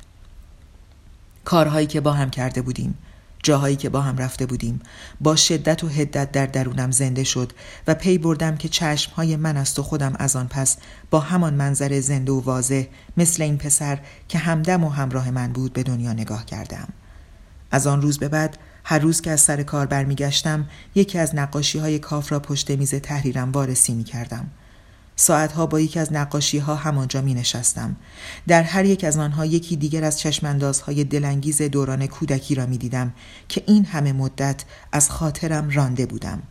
کارهایی 1.45 1.88
که 1.88 2.02
با 2.02 2.13
هم 2.13 2.30
کرده 2.30 2.62
بودیم 2.62 2.97
جاهایی 3.43 3.76
که 3.76 3.89
با 3.89 4.02
هم 4.02 4.17
رفته 4.17 4.45
بودیم 4.45 4.80
با 5.21 5.36
شدت 5.36 5.84
و 5.84 5.88
هدت 5.88 6.32
در 6.32 6.45
درونم 6.45 6.91
زنده 6.91 7.24
شد 7.24 7.54
و 7.88 7.95
پی 7.95 8.17
بردم 8.17 8.58
که 8.58 8.69
چشمهای 8.69 9.36
من 9.36 9.58
است 9.58 9.80
و 9.80 9.84
خودم 9.84 10.13
از 10.19 10.36
آن 10.36 10.47
پس 10.47 10.78
با 11.10 11.19
همان 11.19 11.54
منظر 11.54 12.00
زنده 12.00 12.32
و 12.32 12.39
واضح 12.39 12.84
مثل 13.17 13.43
این 13.43 13.58
پسر 13.58 14.00
که 14.28 14.38
همدم 14.38 14.84
و 14.84 14.89
همراه 14.89 15.32
من 15.32 15.54
بود 15.54 15.74
به 15.74 15.84
دنیا 15.84 16.13
نگاه 16.13 16.45
کردم 16.45 16.88
از 17.71 17.88
آن 17.88 18.02
روز 18.02 18.19
به 18.19 18.28
بعد 18.28 18.58
هر 18.84 19.00
روز 19.00 19.22
که 19.22 19.32
از 19.32 19.41
سر 19.41 19.63
کار 19.63 19.86
برمیگشتم 19.86 20.65
یکی 20.96 21.17
از 21.17 21.36
نقاشی 21.36 21.80
های 21.80 22.00
کاف 22.00 22.32
را 22.32 22.39
پشت 22.39 22.72
میز 22.72 22.96
تحریرم 22.96 23.52
وارسی 23.52 23.94
می 23.94 24.04
کردم 24.04 24.52
ساعتها 25.15 25.65
با 25.65 25.80
یکی 25.80 26.00
از 26.00 26.13
نقاشی 26.13 26.58
ها 26.58 26.76
همانجا 26.76 27.22
می 27.22 27.34
نشستم. 27.34 27.96
در 28.48 28.63
هر 28.63 28.86
یک 28.86 29.04
از 29.04 29.17
آنها 29.17 29.46
یکی 29.46 29.76
دیگر 29.76 30.04
از 30.04 30.20
چشماندازهای 30.20 31.04
دلانگیز 31.04 31.62
دوران 31.62 32.08
کودکی 32.08 32.56
را 32.56 32.65
می 32.65 32.78
دیدم 32.78 33.13
که 33.50 33.63
این 33.67 33.86
همه 33.86 34.13
مدت 34.13 34.63
از 34.91 35.10
خاطرم 35.10 35.70
رانده 35.70 36.06
بودم. 36.06 36.41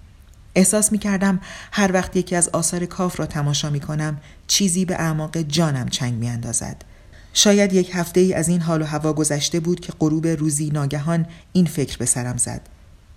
احساس 0.54 0.92
می 0.92 0.98
کردم 0.98 1.40
هر 1.72 1.92
وقت 1.92 2.16
یکی 2.16 2.36
از 2.36 2.48
آثار 2.48 2.86
کاف 2.86 3.20
را 3.20 3.26
تماشا 3.26 3.70
می 3.70 3.80
کنم 3.80 4.20
چیزی 4.46 4.84
به 4.84 4.94
اعماق 4.94 5.38
جانم 5.38 5.88
چنگ 5.88 6.14
می 6.14 6.28
اندازد. 6.28 6.84
شاید 7.32 7.72
یک 7.72 7.90
هفته 7.94 8.20
ای 8.20 8.34
از 8.34 8.48
این 8.48 8.60
حال 8.60 8.82
و 8.82 8.84
هوا 8.84 9.12
گذشته 9.12 9.60
بود 9.60 9.80
که 9.80 9.92
غروب 10.00 10.26
روزی 10.26 10.70
ناگهان 10.70 11.26
این 11.52 11.66
فکر 11.66 11.98
به 11.98 12.06
سرم 12.06 12.36
زد. 12.36 12.60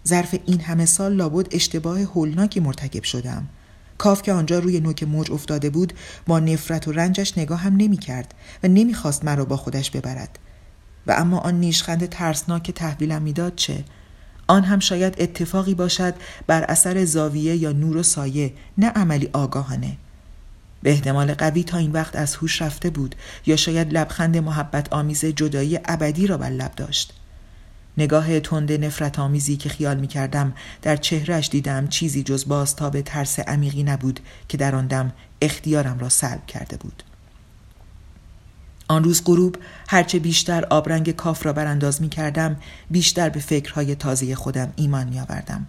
ظرف 0.08 0.36
این 0.46 0.60
همه 0.60 0.86
سال 0.86 1.14
لابد 1.14 1.48
اشتباه 1.56 2.00
هولناکی 2.00 2.60
مرتکب 2.60 3.04
شدم. 3.04 3.50
کاف 3.98 4.22
که 4.22 4.34
آنجا 4.34 4.60
روی 4.60 4.80
نوک 4.80 5.04
موج 5.04 5.32
افتاده 5.32 5.70
بود 5.70 5.94
با 6.28 6.40
نفرت 6.40 6.88
و 6.88 6.92
رنجش 6.92 7.38
نگاه 7.38 7.60
هم 7.60 7.76
نمی 7.76 7.98
کرد 7.98 8.34
و 8.64 8.68
نمی‌خواست 8.68 9.26
مرا 9.26 9.46
با 9.46 9.58
خودش 9.58 9.92
ببرد 9.92 10.40
و 11.08 11.12
اما 11.12 11.40
آن 11.40 11.60
نیشخند 11.60 12.06
ترسناک 12.06 12.64
که 12.64 12.72
تحویلم 12.72 13.22
می‌داد 13.22 13.56
چه 13.56 13.84
آن 14.48 14.64
هم 14.64 14.80
شاید 14.80 15.16
اتفاقی 15.18 15.74
باشد 15.74 16.14
بر 16.48 16.64
اثر 16.64 17.06
زاویه 17.06 17.56
یا 17.56 17.72
نور 17.72 17.98
و 17.98 18.04
سایه 18.04 18.54
نه 18.78 18.90
عملی 18.90 19.30
آگاهانه 19.34 19.98
به 20.84 20.92
احتمال 20.92 21.34
قوی 21.34 21.64
تا 21.64 21.78
این 21.78 21.92
وقت 21.92 22.16
از 22.16 22.36
هوش 22.36 22.62
رفته 22.62 22.90
بود 22.90 23.16
یا 23.46 23.56
شاید 23.56 23.94
لبخند 23.94 24.38
محبت 24.38 24.94
آمیز 24.94 25.26
جدایی 25.26 25.80
ابدی 25.86 26.28
را 26.28 26.38
بر 26.38 26.50
لب 26.50 26.76
داشت 26.76 27.14
نگاه 27.98 28.40
تند 28.40 28.72
نفرت 28.72 29.20
آمیزی 29.20 29.58
که 29.58 29.70
خیال 29.70 29.98
می 29.98 30.08
کردم 30.08 30.54
در 30.82 30.96
چهرش 30.96 31.50
دیدم 31.50 31.88
چیزی 31.88 32.24
جز 32.24 32.46
به 32.92 33.02
ترس 33.02 33.40
عمیقی 33.40 33.84
نبود 33.84 34.20
که 34.48 34.58
در 34.58 34.76
آن 34.76 34.88
دم 34.88 35.12
اختیارم 35.42 36.00
را 36.00 36.10
سلب 36.10 36.46
کرده 36.46 36.78
بود. 36.78 37.04
آن 38.88 39.04
روز 39.04 39.24
غروب 39.26 39.58
هرچه 39.88 40.20
بیشتر 40.20 40.66
آبرنگ 40.66 41.12
کاف 41.12 41.46
را 41.46 41.54
برانداز 41.54 42.02
می 42.02 42.10
کردم 42.10 42.56
بیشتر 42.90 43.30
به 43.30 43.40
فکرهای 43.40 43.96
تازه 43.96 44.36
خودم 44.36 44.74
ایمان 44.76 45.08
می 45.08 45.20
آوردم. 45.20 45.68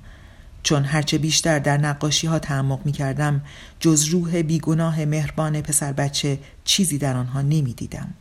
چون 0.65 0.85
هرچه 0.85 1.19
بیشتر 1.19 1.59
در 1.59 1.77
نقاشی 1.77 2.27
ها 2.27 2.39
تعمق 2.39 2.87
می 2.87 2.93
کردم 2.93 3.43
جز 3.81 4.05
روح 4.05 4.43
بیگناه 4.43 5.05
مهربان 5.05 5.61
پسر 5.61 5.93
بچه 5.93 6.39
چیزی 6.65 6.99
در 6.99 7.17
آنها 7.17 7.43
نمی 7.43 7.75
دیدم. 7.75 8.15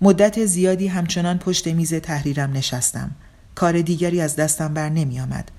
مدت 0.00 0.46
زیادی 0.46 0.86
همچنان 0.88 1.38
پشت 1.38 1.68
میز 1.68 1.94
تحریرم 1.94 2.52
نشستم. 2.52 3.10
کار 3.54 3.80
دیگری 3.80 4.20
از 4.20 4.36
دستم 4.36 4.74
بر 4.74 4.88
نمی 4.88 5.20
آمد. 5.20 5.50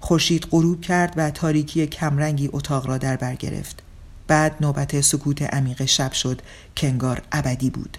خورشید 0.00 0.46
غروب 0.50 0.80
کرد 0.80 1.14
و 1.16 1.30
تاریکی 1.30 1.86
کمرنگی 1.86 2.50
اتاق 2.52 2.86
را 2.86 2.98
در 2.98 3.16
بر 3.16 3.34
گرفت. 3.34 3.82
بعد 4.26 4.56
نوبت 4.60 5.00
سکوت 5.00 5.42
عمیق 5.42 5.84
شب 5.84 6.12
شد 6.12 6.42
که 6.74 6.88
انگار 6.88 7.22
ابدی 7.32 7.70
بود. 7.70 7.98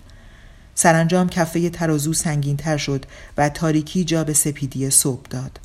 سرانجام 0.75 1.29
کفه 1.29 1.69
ترازو 1.69 2.13
سنگین 2.13 2.57
تر 2.57 2.77
شد 2.77 3.05
و 3.37 3.49
تاریکی 3.49 4.03
جا 4.03 4.23
به 4.23 4.33
سپیدی 4.33 4.89
صبح 4.89 5.23
داد. 5.29 5.59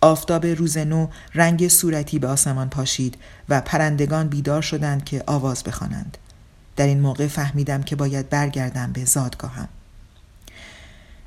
آفتاب 0.00 0.46
روز 0.46 0.78
نو 0.78 1.08
رنگ 1.34 1.68
صورتی 1.68 2.18
به 2.18 2.28
آسمان 2.28 2.68
پاشید 2.68 3.16
و 3.48 3.60
پرندگان 3.60 4.28
بیدار 4.28 4.62
شدند 4.62 5.04
که 5.04 5.24
آواز 5.26 5.62
بخوانند. 5.64 6.18
در 6.76 6.86
این 6.86 7.00
موقع 7.00 7.26
فهمیدم 7.26 7.82
که 7.82 7.96
باید 7.96 8.28
برگردم 8.28 8.92
به 8.92 9.04
زادگاهم. 9.04 9.68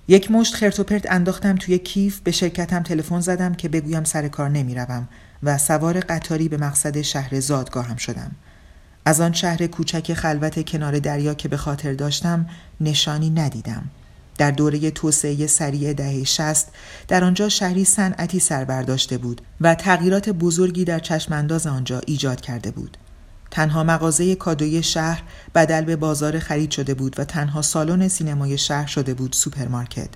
یک 0.07 0.31
مشت 0.31 0.55
خرت 0.55 0.79
و 0.79 0.83
پرت 0.83 1.11
انداختم 1.11 1.55
توی 1.55 1.77
کیف 1.77 2.19
به 2.19 2.31
شرکتم 2.31 2.83
تلفن 2.83 3.19
زدم 3.19 3.53
که 3.53 3.69
بگویم 3.69 4.03
سر 4.03 4.27
کار 4.27 4.49
نمی‌روم 4.49 5.07
و 5.43 5.57
سوار 5.57 5.99
قطاری 5.99 6.49
به 6.49 6.57
مقصد 6.57 7.01
شهر 7.01 7.39
زادگاهم 7.39 7.95
شدم. 7.95 8.31
از 9.05 9.21
آن 9.21 9.33
شهر 9.33 9.67
کوچک 9.67 10.13
خلوت 10.13 10.69
کنار 10.69 10.99
دریا 10.99 11.33
که 11.33 11.47
به 11.47 11.57
خاطر 11.57 11.93
داشتم 11.93 12.45
نشانی 12.81 13.29
ندیدم. 13.29 13.83
در 14.39 14.51
دوره 14.51 14.91
توسعه 14.91 15.47
سریع 15.47 15.93
دهه 15.93 16.23
شصت 16.23 16.67
در 17.07 17.23
آنجا 17.23 17.49
شهری 17.49 17.85
صنعتی 17.85 18.39
سر 18.39 18.65
برداشته 18.65 19.17
بود 19.17 19.41
و 19.61 19.75
تغییرات 19.75 20.29
بزرگی 20.29 20.85
در 20.85 20.99
چشمانداز 20.99 21.67
آنجا 21.67 22.01
ایجاد 22.07 22.41
کرده 22.41 22.71
بود. 22.71 22.97
تنها 23.51 23.83
مغازه 23.83 24.35
کادوی 24.35 24.83
شهر 24.83 25.23
بدل 25.55 25.81
به 25.81 25.95
بازار 25.95 26.39
خرید 26.39 26.71
شده 26.71 26.93
بود 26.93 27.19
و 27.19 27.23
تنها 27.23 27.61
سالن 27.61 28.07
سینمای 28.07 28.57
شهر 28.57 28.87
شده 28.87 29.13
بود 29.13 29.33
سوپرمارکت. 29.33 30.09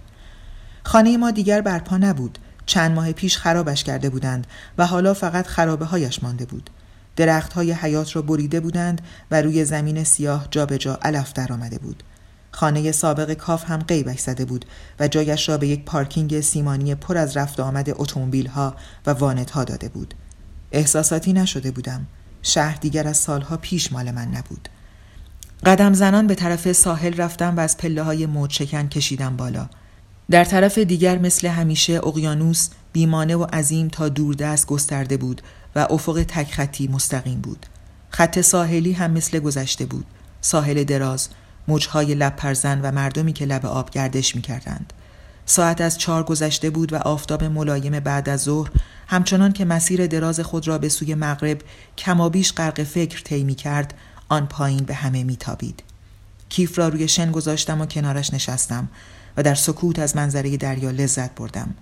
خانه 0.84 1.18
ما 1.18 1.32
دیگر 1.32 1.62
برپا 1.62 1.98
نبود. 1.98 2.38
چند 2.66 2.92
ماه 2.92 3.12
پیش 3.12 3.38
خرابش 3.38 3.84
کرده 3.84 4.10
بودند 4.10 4.48
و 4.78 4.86
حالا 4.88 5.14
فقط 5.14 5.48
خرابه 5.48 5.86
هایش 5.86 6.24
مانده 6.24 6.46
بود. 6.46 6.70
درخت 7.16 7.54
های 7.54 7.72
حیات 7.72 8.16
را 8.16 8.22
بریده 8.22 8.60
بودند 8.60 9.02
و 9.32 9.42
روی 9.42 9.66
زمین 9.66 10.04
سیاه 10.04 10.48
جابجا 10.52 10.78
جا 10.78 11.00
علف 11.02 11.34
در 11.34 11.54
آمده 11.54 11.78
بود. 11.78 12.04
خانه 12.54 12.92
سابق 12.92 13.34
کاف 13.34 13.70
هم 13.70 13.80
قیبش 13.80 14.20
زده 14.20 14.46
بود 14.46 14.66
و 15.00 15.08
جایش 15.08 15.50
را 15.50 15.58
به 15.58 15.68
یک 15.68 15.86
پارکینگ 15.86 16.42
سیمانی 16.42 16.96
پر 16.96 17.18
از 17.18 17.38
رفت 17.38 17.60
آمد 17.60 17.90
اتومبیل 17.90 18.48
ها 18.48 18.76
و 19.06 19.12
وانت 19.12 19.52
ها 19.52 19.64
داده 19.64 19.90
بود. 19.90 20.14
احساساتی 20.72 21.34
نشده 21.34 21.72
بودم. 21.72 22.08
شهر 22.42 22.76
دیگر 22.76 23.08
از 23.08 23.18
سالها 23.18 23.58
پیش 23.58 23.92
مال 23.92 24.12
من 24.12 24.28
نبود. 24.28 24.70
قدم 25.66 25.94
زنان 25.94 26.28
به 26.28 26.36
طرف 26.36 26.72
ساحل 26.72 27.14
رفتم 27.14 27.58
و 27.58 27.60
از 27.60 27.78
پله 27.78 28.04
های 28.04 28.26
موج 28.26 28.52
شکن 28.54 28.88
کشیدم 28.88 29.38
بالا. 29.38 29.70
در 30.32 30.46
طرف 30.46 30.78
دیگر 30.78 31.18
مثل 31.18 31.48
همیشه 31.48 31.94
اقیانوس 31.94 32.70
بیمانه 32.94 33.36
و 33.36 33.44
عظیم 33.44 33.88
تا 33.88 34.10
دوردست 34.10 34.68
گسترده 34.68 35.18
بود 35.18 35.42
و 35.76 35.88
افق 35.90 36.26
تک 36.28 36.52
خطی 36.52 36.88
مستقیم 36.88 37.40
بود. 37.40 37.66
خط 38.10 38.42
ساحلی 38.42 38.92
هم 38.92 39.12
مثل 39.12 39.40
گذشته 39.40 39.86
بود. 39.86 40.06
ساحل 40.42 40.84
دراز، 40.84 41.30
موجهای 41.68 42.16
لب 42.16 42.36
پرزن 42.36 42.82
و 42.82 42.92
مردمی 42.92 43.34
که 43.34 43.46
لب 43.46 43.66
آب 43.66 43.90
گردش 43.90 44.36
می 44.36 44.42
کردند. 44.42 44.94
ساعت 45.46 45.82
از 45.82 45.98
چهار 45.98 46.24
گذشته 46.24 46.70
بود 46.70 46.94
و 46.94 46.96
آفتاب 46.96 47.44
ملایم 47.44 48.00
بعد 48.00 48.30
از 48.30 48.42
ظهر 48.44 48.72
همچنان 49.08 49.54
که 49.54 49.66
مسیر 49.66 50.08
دراز 50.08 50.40
خود 50.40 50.68
را 50.68 50.78
به 50.78 50.90
سوی 50.90 51.16
مغرب 51.16 51.62
کمابیش 51.98 52.54
غرق 52.54 52.84
فکر 52.84 53.22
طی 53.22 53.44
می 53.44 53.56
کرد 53.56 53.94
آن 54.30 54.46
پایین 54.46 54.84
به 54.84 54.94
همه 54.94 55.24
میتابید. 55.24 55.84
کیف 56.50 56.80
را 56.80 56.88
روی 56.88 57.08
شن 57.08 57.32
گذاشتم 57.32 57.82
و 57.82 57.86
کنارش 57.86 58.34
نشستم 58.34 58.90
و 59.38 59.44
در 59.44 59.56
سکوت 59.56 60.00
از 60.00 60.16
منظره 60.16 60.58
دریا 60.58 60.92
لذت 60.92 61.36
بردم. 61.36 61.76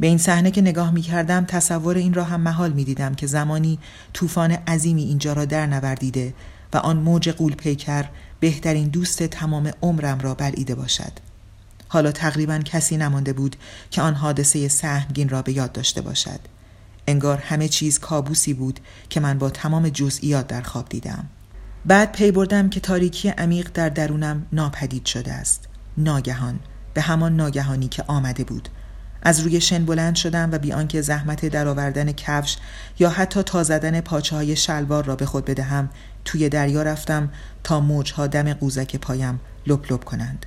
به 0.00 0.06
این 0.06 0.18
صحنه 0.18 0.50
که 0.50 0.60
نگاه 0.60 0.90
می 0.90 1.02
کردم 1.02 1.44
تصور 1.44 1.96
این 1.96 2.14
را 2.14 2.24
هم 2.24 2.40
محال 2.40 2.72
می 2.72 2.84
دیدم 2.84 3.14
که 3.14 3.26
زمانی 3.26 3.78
طوفان 4.12 4.50
عظیمی 4.50 5.02
اینجا 5.02 5.32
را 5.32 5.44
در 5.44 5.66
نوردیده 5.66 6.34
و 6.72 6.76
آن 6.76 6.96
موج 6.96 7.28
قول 7.28 7.54
پیکر 7.54 8.04
بهترین 8.40 8.88
دوست 8.88 9.22
تمام 9.22 9.70
عمرم 9.82 10.18
را 10.18 10.34
بلعیده 10.34 10.74
باشد. 10.74 11.12
حالا 11.88 12.12
تقریبا 12.12 12.58
کسی 12.58 12.96
نمانده 12.96 13.32
بود 13.32 13.56
که 13.90 14.02
آن 14.02 14.14
حادثه 14.14 14.68
سهمگین 14.68 15.28
را 15.28 15.42
به 15.42 15.52
یاد 15.52 15.72
داشته 15.72 16.00
باشد. 16.00 16.40
انگار 17.06 17.38
همه 17.38 17.68
چیز 17.68 17.98
کابوسی 17.98 18.54
بود 18.54 18.80
که 19.10 19.20
من 19.20 19.38
با 19.38 19.50
تمام 19.50 19.88
جزئیات 19.88 20.46
در 20.46 20.62
خواب 20.62 20.88
دیدم. 20.88 21.28
بعد 21.84 22.12
پی 22.12 22.30
بردم 22.30 22.68
که 22.68 22.80
تاریکی 22.80 23.28
عمیق 23.28 23.70
در 23.74 23.88
درونم 23.88 24.46
ناپدید 24.52 25.06
شده 25.06 25.32
است. 25.32 25.68
ناگهان 25.98 26.58
به 26.94 27.00
همان 27.00 27.36
ناگهانی 27.36 27.88
که 27.88 28.04
آمده 28.06 28.44
بود 28.44 28.68
از 29.22 29.40
روی 29.40 29.60
شن 29.60 29.84
بلند 29.84 30.14
شدم 30.14 30.48
و 30.52 30.58
بی 30.58 30.72
آنکه 30.72 31.02
زحمت 31.02 31.46
درآوردن 31.46 32.12
کفش 32.12 32.56
یا 32.98 33.10
حتی 33.10 33.42
تا 33.42 33.62
زدن 33.62 34.00
پاچه 34.00 34.36
های 34.36 34.56
شلوار 34.56 35.04
را 35.04 35.16
به 35.16 35.26
خود 35.26 35.44
بدهم 35.44 35.90
توی 36.26 36.48
دریا 36.48 36.82
رفتم 36.82 37.28
تا 37.64 37.80
موجها 37.80 38.26
دم 38.26 38.52
قوزک 38.52 38.96
پایم 38.96 39.40
لپ 39.66 39.92
لپ 39.92 40.04
کنند. 40.04 40.46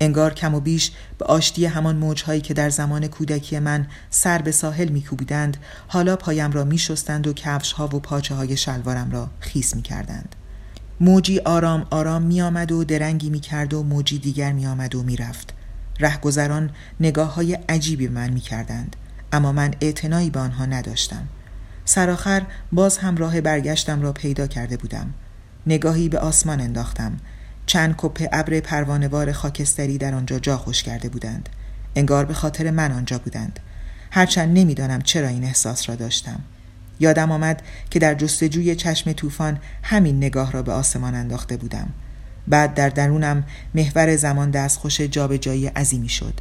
انگار 0.00 0.34
کم 0.34 0.54
و 0.54 0.60
بیش 0.60 0.92
به 1.18 1.24
آشتی 1.24 1.66
همان 1.66 1.96
موجهایی 1.96 2.40
که 2.40 2.54
در 2.54 2.70
زمان 2.70 3.06
کودکی 3.06 3.58
من 3.58 3.86
سر 4.10 4.42
به 4.42 4.52
ساحل 4.52 4.88
میکوبیدند 4.88 5.56
حالا 5.88 6.16
پایم 6.16 6.52
را 6.52 6.64
میشستند 6.64 7.26
و 7.26 7.32
کفش 7.32 7.72
ها 7.72 7.84
و 7.86 7.88
پاچه 7.88 8.34
های 8.34 8.56
شلوارم 8.56 9.10
را 9.10 9.28
خیس 9.40 9.76
می‌کردند. 9.76 10.36
موجی 11.00 11.38
آرام 11.38 11.86
آرام 11.90 12.22
می 12.22 12.42
آمد 12.42 12.72
و 12.72 12.84
درنگی 12.84 13.30
می 13.30 13.40
کرد 13.40 13.74
و 13.74 13.82
موجی 13.82 14.18
دیگر 14.18 14.52
می 14.52 14.66
آمد 14.66 14.94
و 14.94 15.02
می 15.02 15.16
رفت. 15.16 15.54
رهگذران 16.00 16.70
نگاه 17.00 17.34
های 17.34 17.54
عجیبی 17.68 18.08
من 18.08 18.30
می 18.30 18.40
کردند 18.40 18.96
اما 19.32 19.52
من 19.52 19.74
اعتنایی 19.80 20.30
به 20.30 20.40
آنها 20.40 20.66
نداشتم. 20.66 21.28
سرآخر 21.88 22.42
باز 22.72 22.98
هم 22.98 23.16
راه 23.16 23.40
برگشتم 23.40 24.02
را 24.02 24.12
پیدا 24.12 24.46
کرده 24.46 24.76
بودم. 24.76 25.14
نگاهی 25.66 26.08
به 26.08 26.18
آسمان 26.18 26.60
انداختم. 26.60 27.16
چند 27.66 27.94
کپه 27.98 28.28
ابر 28.32 28.60
پروانوار 28.60 29.32
خاکستری 29.32 29.98
در 29.98 30.14
آنجا 30.14 30.38
جا 30.38 30.56
خوش 30.56 30.82
کرده 30.82 31.08
بودند. 31.08 31.48
انگار 31.96 32.24
به 32.24 32.34
خاطر 32.34 32.70
من 32.70 32.92
آنجا 32.92 33.18
بودند. 33.18 33.60
هرچند 34.10 34.58
نمی‌دانم 34.58 35.02
چرا 35.02 35.28
این 35.28 35.44
احساس 35.44 35.88
را 35.88 35.94
داشتم. 35.94 36.40
یادم 37.00 37.32
آمد 37.32 37.62
که 37.90 37.98
در 37.98 38.14
جستجوی 38.14 38.74
چشم 38.74 39.12
طوفان 39.12 39.58
همین 39.82 40.16
نگاه 40.16 40.52
را 40.52 40.62
به 40.62 40.72
آسمان 40.72 41.14
انداخته 41.14 41.56
بودم. 41.56 41.88
بعد 42.48 42.74
در 42.74 42.88
درونم 42.88 43.44
محور 43.74 44.16
زمان 44.16 44.50
دستخوش 44.50 45.00
جابجایی 45.00 45.66
عظیمی 45.66 46.08
شد. 46.08 46.34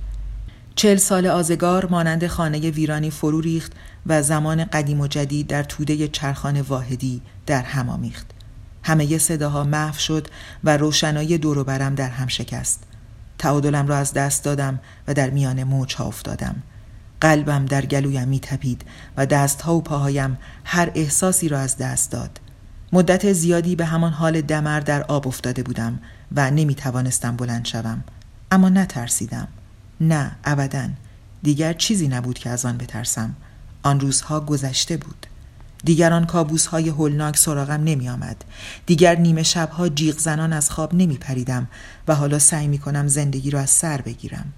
چل 0.75 0.95
سال 0.95 1.27
آزگار 1.27 1.85
مانند 1.85 2.27
خانه 2.27 2.59
ویرانی 2.71 3.09
فرو 3.09 3.41
ریخت 3.41 3.71
و 4.05 4.21
زمان 4.21 4.63
قدیم 4.65 5.01
و 5.01 5.07
جدید 5.07 5.47
در 5.47 5.63
توده 5.63 6.07
چرخان 6.07 6.61
واحدی 6.61 7.21
در 7.45 7.61
هم 7.61 7.89
آمیخت. 7.89 8.31
همه 8.83 9.17
صداها 9.17 9.63
محو 9.63 9.99
شد 9.99 10.27
و 10.63 10.77
روشنایی 10.77 11.37
دور 11.37 11.63
برم 11.63 11.95
در 11.95 12.09
هم 12.09 12.27
شکست. 12.27 12.83
تعادلم 13.37 13.87
را 13.87 13.97
از 13.97 14.13
دست 14.13 14.43
دادم 14.43 14.79
و 15.07 15.13
در 15.13 15.29
میان 15.29 15.63
موجها 15.63 16.05
افتادم. 16.05 16.55
قلبم 17.21 17.65
در 17.65 17.85
گلویم 17.85 18.27
میتپید 18.27 18.85
و 19.17 19.25
دستها 19.25 19.75
و 19.75 19.81
پاهایم 19.81 20.37
هر 20.65 20.91
احساسی 20.95 21.49
را 21.49 21.59
از 21.59 21.77
دست 21.77 22.11
داد. 22.11 22.39
مدت 22.93 23.33
زیادی 23.33 23.75
به 23.75 23.85
همان 23.85 24.11
حال 24.11 24.41
دمر 24.41 24.79
در 24.79 25.03
آب 25.03 25.27
افتاده 25.27 25.63
بودم 25.63 25.99
و 26.35 26.51
نمی 26.51 26.75
توانستم 26.75 27.35
بلند 27.35 27.65
شوم. 27.65 28.03
اما 28.51 28.69
نترسیدم. 28.69 29.47
نه 30.01 30.31
ابدا 30.43 30.89
دیگر 31.43 31.73
چیزی 31.73 32.07
نبود 32.07 32.39
که 32.39 32.49
از 32.49 32.65
آن 32.65 32.77
بترسم 32.77 33.35
آن 33.83 33.99
روزها 33.99 34.39
گذشته 34.39 34.97
بود 34.97 35.25
دیگر 35.85 36.13
آن 36.13 36.25
کابوس 36.25 36.65
های 36.65 36.89
هولناک 36.89 37.37
سراغم 37.37 37.83
نمی 37.83 38.09
آمد. 38.09 38.43
دیگر 38.85 39.15
نیمه 39.15 39.43
شبها 39.43 39.89
جیغ 39.89 40.17
زنان 40.17 40.53
از 40.53 40.71
خواب 40.71 40.95
نمی 40.95 41.17
پریدم 41.17 41.67
و 42.07 42.15
حالا 42.15 42.39
سعی 42.39 42.67
می 42.67 42.77
کنم 42.77 43.07
زندگی 43.07 43.51
را 43.51 43.59
از 43.59 43.69
سر 43.69 44.01
بگیرم. 44.01 44.53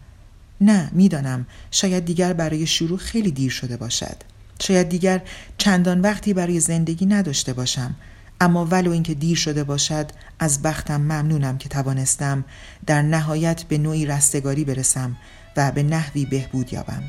نه 0.62 0.90
می‌دانم 0.92 1.46
شاید 1.72 2.06
دیگر 2.06 2.34
برای 2.34 2.68
شروع 2.68 2.98
خیلی 2.98 3.32
دیر 3.32 3.52
شده 3.52 3.78
باشد. 3.78 4.18
شاید 4.62 4.90
دیگر 4.90 5.22
چندان 5.58 6.02
وقتی 6.02 6.34
برای 6.34 6.60
زندگی 6.60 7.06
نداشته 7.06 7.54
باشم 7.54 7.96
اما 8.42 8.66
ولو 8.66 8.92
اینکه 8.92 9.14
دیر 9.14 9.38
شده 9.38 9.64
باشد 9.64 10.12
از 10.40 10.62
بختم 10.62 11.02
ممنونم 11.02 11.58
که 11.58 11.70
توانستم 11.70 12.46
در 12.86 13.02
نهایت 13.02 13.64
به 13.64 13.78
نوعی 13.78 14.06
رستگاری 14.06 14.66
برسم 14.66 15.18
و 15.58 15.72
به 15.72 15.84
نحوی 15.84 16.26
بهبود 16.26 16.74
یابم. 16.74 17.04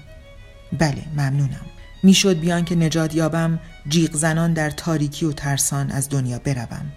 بله 0.79 1.05
ممنونم. 1.13 1.67
می‌شد 2.03 2.41
بیان 2.41 2.65
که 2.65 2.75
نجات 2.75 3.15
یابم 3.15 3.59
جیغ 3.89 4.17
زنان 4.17 4.53
در 4.53 4.71
تاریکی 4.71 5.27
و 5.27 5.33
ترسان 5.33 5.91
از 5.91 6.09
دنیا 6.09 6.39
بروم. 6.39 6.93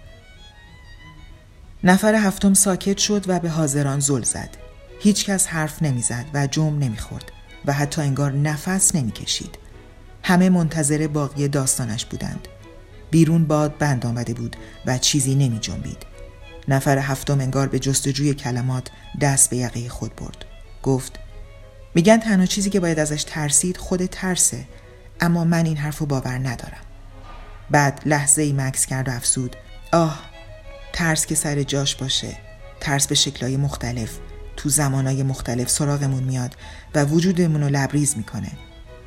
نفر 1.84 2.14
هفتم 2.14 2.54
ساکت 2.54 2.98
شد 2.98 3.24
و 3.28 3.40
به 3.40 3.50
حاضران 3.50 4.00
زل 4.00 4.22
زد. 4.22 4.48
هیچ 5.00 5.24
کس 5.24 5.46
حرف 5.46 5.82
نمی‌زد 5.82 6.24
و 6.34 6.46
جمع 6.46 6.78
نمی‌خورد 6.78 7.32
و 7.64 7.72
حتی 7.72 8.02
انگار 8.02 8.32
نفس 8.32 8.94
نمی‌کشید. 8.94 9.58
همه 10.22 10.50
منتظر 10.50 11.06
باقی 11.06 11.48
داستانش 11.48 12.04
بودند. 12.04 12.48
بیرون 13.12 13.44
باد 13.44 13.78
بند 13.78 14.06
آمده 14.06 14.34
بود 14.34 14.56
و 14.86 14.98
چیزی 14.98 15.34
نمی 15.34 15.58
جنبید. 15.58 16.06
نفر 16.68 16.98
هفتم 16.98 17.40
انگار 17.40 17.68
به 17.68 17.78
جستجوی 17.78 18.34
کلمات 18.34 18.88
دست 19.20 19.50
به 19.50 19.56
یقه 19.56 19.88
خود 19.88 20.16
برد. 20.16 20.44
گفت 20.82 21.18
میگن 21.94 22.16
تنها 22.16 22.46
چیزی 22.46 22.70
که 22.70 22.80
باید 22.80 22.98
ازش 22.98 23.24
ترسید 23.24 23.76
خود 23.76 24.06
ترسه 24.06 24.64
اما 25.20 25.44
من 25.44 25.66
این 25.66 25.76
حرف 25.76 25.98
رو 25.98 26.06
باور 26.06 26.38
ندارم. 26.38 26.82
بعد 27.70 28.02
لحظه 28.06 28.42
ای 28.42 28.52
مکس 28.52 28.86
کرد 28.86 29.08
و 29.08 29.10
افسود 29.10 29.56
آه 29.92 30.20
ترس 30.92 31.26
که 31.26 31.34
سر 31.34 31.62
جاش 31.62 31.96
باشه. 31.96 32.36
ترس 32.80 33.06
به 33.06 33.14
شکلهای 33.14 33.56
مختلف. 33.56 34.18
تو 34.56 34.68
زمانهای 34.68 35.22
مختلف 35.22 35.70
سراغمون 35.70 36.22
میاد 36.22 36.56
و 36.94 37.04
وجودمون 37.04 37.62
رو 37.62 37.68
لبریز 37.68 38.16
می‌کنه. 38.16 38.50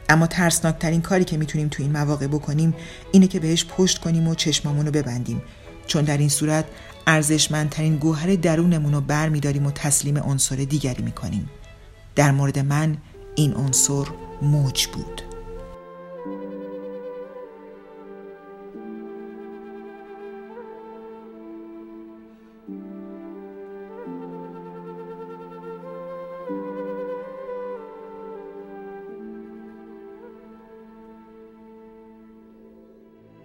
اما 0.10 0.28
ترسناکترین 0.28 1.02
کاری 1.02 1.24
که 1.24 1.38
می‌تونیم 1.38 1.68
تو 1.68 1.84
این 1.84 1.92
مواقع 1.92 2.28
بکنیم 2.28 2.74
اینه 3.12 3.28
که 3.28 3.40
بهش 3.40 3.66
پشت 3.66 3.98
کنیم 3.98 4.28
و 4.28 4.36
چشمامون 4.36 4.86
رو 4.86 4.92
ببندیم. 4.92 5.42
چون 5.88 6.04
در 6.04 6.18
این 6.18 6.30
صورت 6.30 6.66
ارزشمندترین 7.08 7.98
گوهر 7.98 8.36
درونمون 8.36 8.94
رو 8.94 9.02
بر 9.02 9.30
میداریم 9.30 9.66
و 9.66 9.72
تسلیم 9.72 10.18
عنصر 10.18 10.56
دیگری 10.56 11.04
می‌کنیم. 11.04 11.50
در 12.16 12.32
مورد 12.32 12.60
من 12.60 12.98
این 13.36 13.54
عنصر 13.54 14.06
موج 14.42 14.88
بود. 14.88 15.22